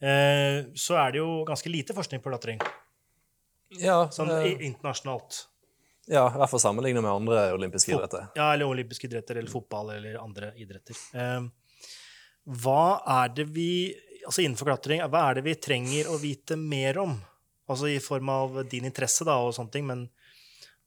[0.00, 2.62] eh, så er det jo ganske lite forskning på klatring,
[3.82, 5.42] Ja, sånn eh, internasjonalt.
[6.06, 8.28] ja, i hvert fall sammenlignet med andre olympiske idretter.
[8.38, 10.96] Ja, eller olympiske idretter, eller fotball, eller andre idretter.
[11.18, 11.50] Ehm,
[12.46, 13.70] hva er det vi
[14.26, 17.14] Altså innenfor klatring, hva er det vi trenger å vite mer om?
[17.70, 20.06] Altså i form av din interesse da, og sånne ting, men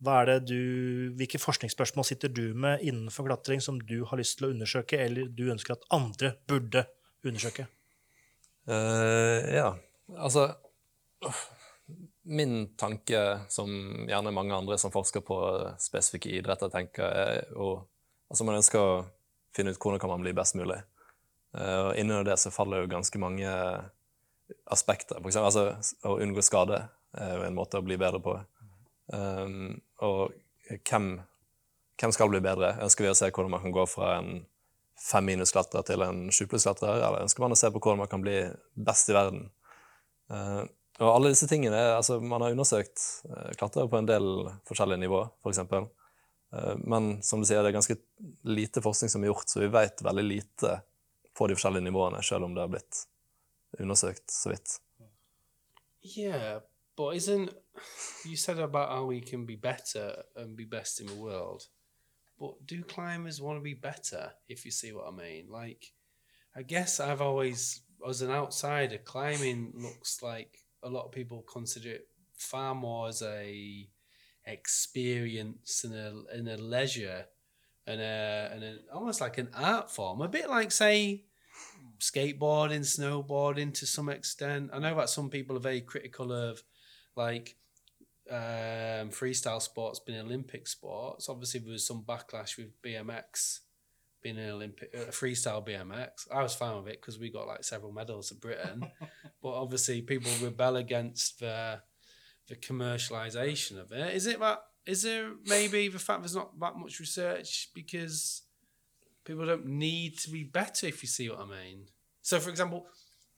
[0.03, 0.59] hva er det du
[1.19, 5.31] Hvilke forskningsspørsmål sitter du med innenfor klatring som du har lyst til å undersøke, eller
[5.31, 6.85] du ønsker at andre burde
[7.25, 7.67] undersøke?
[8.69, 9.69] Uh, ja,
[10.15, 10.49] altså
[12.29, 13.71] Min tanke, som
[14.07, 15.39] gjerne mange andre som forsker på
[15.81, 17.79] spesifikke idretter, tenker, er jo
[18.29, 18.97] Altså, man ønsker å
[19.57, 20.75] finne ut hvordan man kan bli best mulig.
[21.58, 23.50] Eh, og innunder det så faller jo ganske mange
[24.70, 25.20] aspekter.
[25.22, 26.84] For eksempel, altså, å unngå skade
[27.18, 28.36] er jo en måte å bli bedre på.
[29.10, 30.36] Um, og
[30.70, 31.12] hvem,
[32.00, 32.76] hvem skal bli bedre?
[32.86, 34.43] Ønsker vi å se hvordan man kan gå fra en
[35.00, 38.24] fem minusklatrer til en sju plussklatrer, eller ønsker man å se på hvordan man kan
[38.24, 38.41] bli
[38.76, 39.47] best i verden?
[40.30, 40.66] Uh,
[41.00, 44.28] og alle disse tingene, altså Man har undersøkt uh, klatrere på en del
[44.70, 45.64] forskjellige nivå, f.eks.
[45.64, 47.97] Uh, men som du sier, det er ganske
[48.50, 50.80] lite forskning som er gjort, så vi vet veldig lite
[51.39, 53.05] på de forskjellige nivåene, selv om det har blitt
[53.79, 54.79] undersøkt så vidt.
[56.03, 56.61] Yeah,
[56.97, 57.53] but isn't
[58.25, 61.69] you said about how we can be better and be best in the world?
[62.39, 64.31] But do climbers want to be better?
[64.47, 65.93] If you see what I mean, like,
[66.55, 71.89] I guess I've always, as an outsider, climbing looks like a lot of people consider
[71.91, 73.89] it far more as a
[74.45, 77.25] experience and a and a leisure
[77.85, 81.25] and a and a, almost like an art form, a bit like say
[82.00, 84.72] skateboarding, snowboarding to some extent.
[84.74, 86.64] I know that some people are very critical of
[87.16, 87.56] like
[88.30, 91.30] um, freestyle sports being Olympic sports.
[91.30, 93.60] Obviously, there was some backlash with BMX
[94.22, 96.28] being an Olympic uh, freestyle BMX.
[96.34, 98.86] I was fine with it because we got like several medals of Britain,
[99.41, 101.82] but obviously people rebel against the
[102.47, 104.16] the commercialization of it.
[104.16, 104.64] Is it that?
[104.86, 108.43] Is there maybe the fact there's not that much research because
[109.30, 111.86] people don't need to be better if you see what I mean.
[112.23, 112.88] So, for example,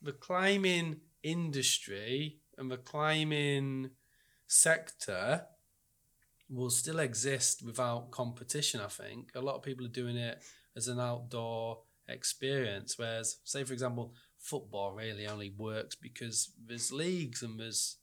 [0.01, 3.89] the climbing industry and the climbing
[4.47, 5.47] sector
[6.49, 8.79] will still exist without competition.
[8.79, 10.41] I think a lot of people are doing it
[10.77, 17.43] as an outdoor experience, whereas, say, for example, football really only works because there's leagues
[17.43, 17.97] and there's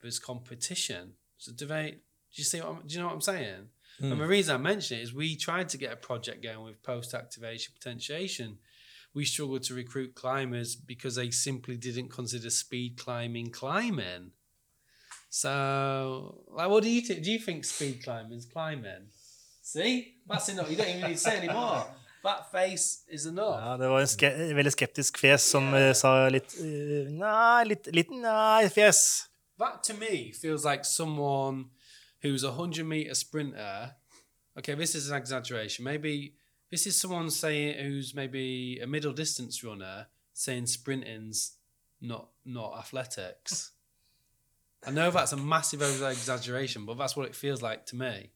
[0.00, 1.12] there's competition.
[1.36, 1.90] So, do they?
[1.90, 2.70] Do you see what?
[2.70, 3.68] I'm, do you know what I'm saying?
[4.00, 6.82] And the reason I mention it is we tried to get a project going with
[6.82, 8.58] post activation potentiation.
[9.14, 14.32] We struggled to recruit climbers because they simply didn't consider speed climbing climbing.
[15.30, 17.22] So, like, what do you think?
[17.22, 19.08] Do you think speed climbing is climbing?
[19.62, 20.70] See, that's enough.
[20.70, 21.84] You don't even need to say anymore.
[22.22, 23.60] That face is enough.
[23.60, 27.90] Ja, det var en ske veldig skeptisk fjes som eh, sa litt eh, Nei, litt,
[27.92, 29.02] litt nei-fjes.
[29.58, 31.66] That to me feels like someone
[32.22, 33.94] who's a hundred meter sprinter.
[34.58, 35.84] Okay, this is an exaggeration.
[35.84, 36.34] Maybe
[36.70, 41.52] this is someone saying who's maybe a middle distance runner saying sprinting's
[42.00, 43.72] not not athletics.
[44.86, 48.30] I know that's a massive exaggeration, but that's what it feels like to me.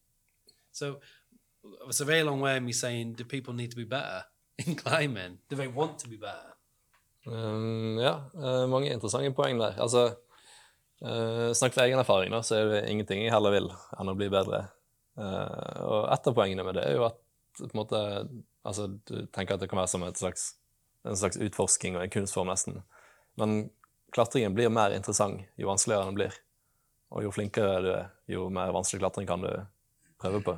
[0.72, 0.98] So
[1.86, 4.24] it's a very long way of me saying, do people need to be better
[4.66, 5.38] in climbing?
[5.48, 6.52] Do they want to be better?
[7.24, 9.74] Um, ja, eh, mange interessante poeng der.
[9.78, 10.18] Altså,
[11.04, 14.16] uh, snakk fra egen erfaring, da, så er det ingenting jeg heller vil enn å
[14.18, 14.64] bli bedre.
[15.18, 17.20] Uh, og et av poengene med det er jo at
[17.58, 18.00] på en måte,
[18.64, 20.54] altså, du tenker at det kan være som slags,
[21.04, 22.80] en slags utforsking og en kunstform, nesten.
[23.40, 23.66] Men
[24.14, 26.38] klatringen blir mer interessant jo vanskeligere den blir.
[27.12, 29.50] Og jo flinkere du er, jo mer vanskelig klatring kan du
[30.22, 30.56] prøve på.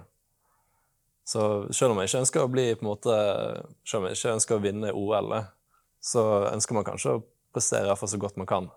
[1.26, 1.42] Så
[1.72, 3.18] selv om jeg ikke ønsker å bli på en måte,
[3.88, 5.38] selv om jeg ikke ønsker å vinne OL,
[6.04, 7.22] så ønsker man kanskje å
[7.54, 8.68] prestere for så godt man kan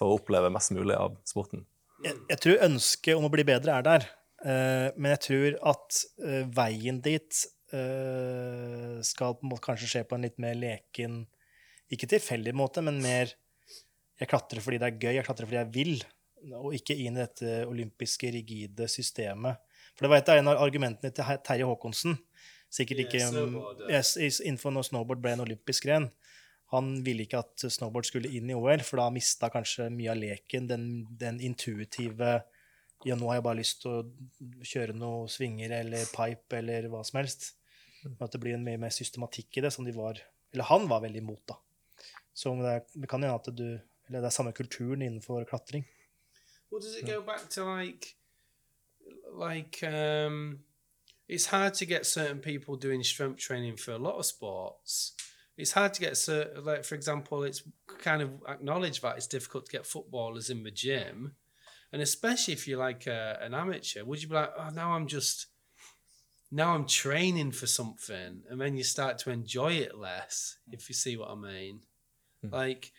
[0.00, 1.66] for å oppleve mest mulig av sporten.
[2.00, 4.06] Jeg, jeg tror ønsket om å bli bedre er der.
[4.40, 7.42] uh, men jeg tror at uh, veien dit
[7.74, 11.26] uh, skal på en måte kanskje skje på en litt mer leken
[11.92, 13.34] Ikke tilfeldig måte, men mer
[14.20, 15.92] Jeg klatrer fordi det er gøy, jeg klatrer fordi jeg vil,
[16.56, 19.60] og ikke inn i dette olympiske, rigide systemet.
[19.96, 22.18] For det var et av en av argumentene til Terje Håkonsen.
[22.70, 23.22] Sikkert ikke
[23.88, 26.10] yes, yes, Innenfor når snowboard ble en olympisk gren.
[26.70, 30.20] Han ville ikke at snowboard skulle inn i OL, for da mista kanskje mye av
[30.20, 32.40] leken, den, den intuitive
[33.08, 37.00] Ja, nå har jeg bare lyst til å kjøre noe svinger eller pipe eller hva
[37.06, 37.54] som helst.
[38.04, 40.20] Men At det blir en mye mer systematikk i det, som de var
[40.52, 41.56] Eller han var veldig imot, da.
[42.34, 43.66] Så det, det kan hende at du
[44.08, 45.84] Eller det er samme kulturen innenfor klatring.
[46.70, 48.16] Well, does it go back to like,
[49.32, 50.60] like um,
[51.28, 55.14] it's hard to get certain people doing strength training for a lot of sports.
[55.60, 57.62] It's hard to get certain, like for example, it's
[57.98, 61.34] kind of acknowledged that it's difficult to get footballers in the gym,
[61.92, 65.06] and especially if you're like a, an amateur, would you be like, oh, now I'm
[65.06, 65.46] just,
[66.50, 70.94] now I'm training for something, and then you start to enjoy it less, if you
[70.94, 71.80] see what I mean,
[72.42, 72.54] hmm.
[72.54, 72.92] like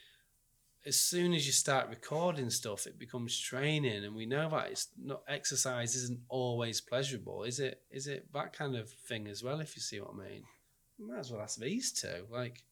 [0.86, 4.88] as soon as you start recording stuff, it becomes training, and we know that it's
[4.98, 7.82] not exercise isn't always pleasurable, is it?
[7.92, 9.60] Is it that kind of thing as well?
[9.60, 10.44] If you see what I mean,
[11.08, 12.26] might as well ask these two.
[12.30, 12.64] Like,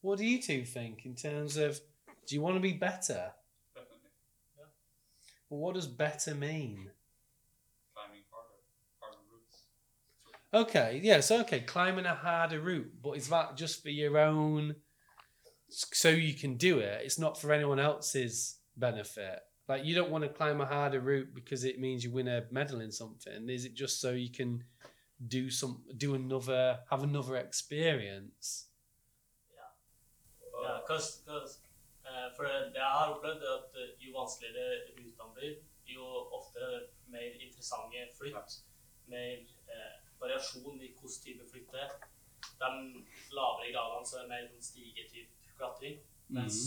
[0.00, 1.80] what do you two think in terms of?
[2.26, 3.32] Do you want to be better?
[3.74, 4.10] Definitely.
[4.56, 4.64] Yeah.
[5.48, 6.90] Well, what does better mean?
[7.94, 8.60] Climbing harder,
[9.00, 10.68] harder routes.
[10.70, 14.76] Okay, yeah, so okay, climbing a harder route, but is that just for your own,
[15.68, 17.02] so you can do it?
[17.04, 19.40] It's not for anyone else's benefit.
[19.68, 22.44] Like you don't want to climb a harder route because it means you win a
[22.50, 23.48] medal in something.
[23.48, 24.62] Is it just so you can
[25.18, 28.68] do some, do another, have another experience?
[30.62, 31.58] Ja, cause, because
[32.04, 35.54] uh, for det det jeg har opplevd, at eh, jo vanskeligere rutene blir,
[35.86, 36.04] jo
[36.38, 38.58] oftere mer interessante flytt,
[39.06, 39.38] mer
[39.68, 41.94] eh, variasjon i hvilken type flytt det er.
[42.60, 42.70] De
[43.36, 45.98] lavere gradene så er det mer sånn stigetyp klatring,
[46.28, 46.60] mens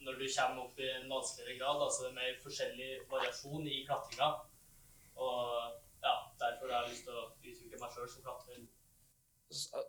[0.00, 3.66] når du kommer opp i en vanskeligere grad, da, så er det mer forskjellig variasjon
[3.68, 4.30] i klatringa.
[5.20, 8.60] Og ja, derfor har jeg lyst til å utvikle meg sjøl som klatrer.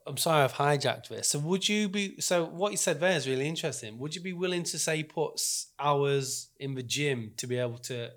[0.07, 1.29] I'm sorry I've hijacked this.
[1.29, 3.99] So would you be so what you said there is really interesting.
[3.99, 5.39] Would you be willing to say put
[5.77, 8.09] hours in the gym to be able to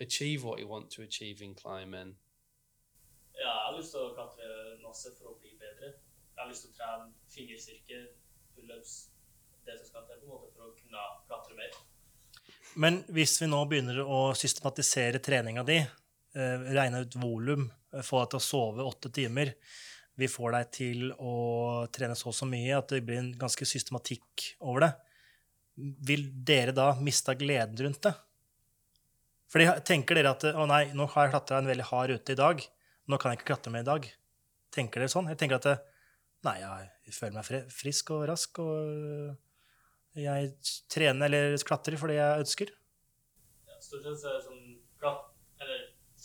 [0.00, 2.16] achieve what you want to achieve in climbing?
[3.34, 4.48] Ja, jeg har lyst til å klatre
[4.82, 5.94] masse for å bli bedre.
[6.34, 8.00] Jeg har lyst til å trene fingerstyrke,
[8.56, 8.96] pullups,
[9.64, 11.78] det som skal til på en måte for å kunne klatre mer.
[12.74, 15.78] Men hvis vi nå begynner å systematisere treninga di,
[16.34, 19.54] regne ut volum, eh, få deg til å sove åtte timer,
[20.20, 21.34] vi får deg til å
[21.92, 24.90] trene så og så mye at det blir en ganske systematikk over det,
[26.10, 28.12] vil dere da miste gleden rundt det?
[29.50, 32.38] Fordi tenker dere at å nei, nå har jeg klatra en veldig hard rute i
[32.38, 32.60] dag,
[33.10, 34.04] nå kan jeg ikke klatre mer i dag.
[34.70, 35.30] Tenker dere sånn?
[35.32, 35.86] Jeg tenker at
[36.46, 40.52] nei, jeg føler meg frisk og rask, og jeg
[40.90, 42.72] trener eller klatrer fordi jeg ønsker.
[43.66, 44.59] Ja, stort sett så er det sånn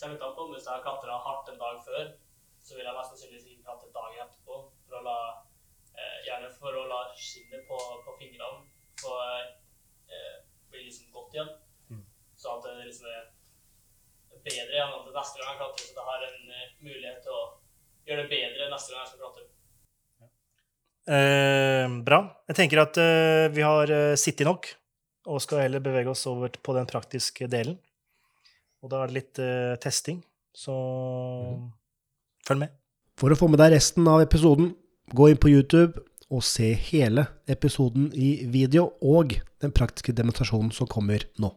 [0.02, 0.16] Men
[0.52, 2.08] hvis jeg har klatra hardt en dag før,
[2.62, 4.58] så vil jeg mest sannsynligvis ikke klatre dagen etterpå.
[4.86, 5.18] For å la,
[5.94, 8.66] eh, gjerne for å la skinnet på, på fingrene
[9.00, 10.36] få eh,
[10.70, 11.52] bli liksom godt igjen.
[12.36, 13.24] Sånn at det liksom er
[14.46, 17.44] bedre igjen at neste gang jeg klatrer, så jeg har en eh, mulighet til å
[18.06, 19.46] gjøre det bedre neste gang jeg skal klatre.
[21.06, 22.20] Eh, bra.
[22.50, 24.68] Jeg tenker at eh, vi har eh, sittet nok,
[25.26, 27.78] og skal heller bevege oss over på den praktiske delen.
[28.86, 30.20] Og da er det litt uh, testing,
[30.54, 30.74] så
[32.46, 32.74] følg med.
[33.18, 34.76] For å få med deg resten av episoden,
[35.10, 40.86] gå inn på YouTube og se hele episoden i video og den praktiske demonstrasjonen som
[40.90, 41.50] kommer nå.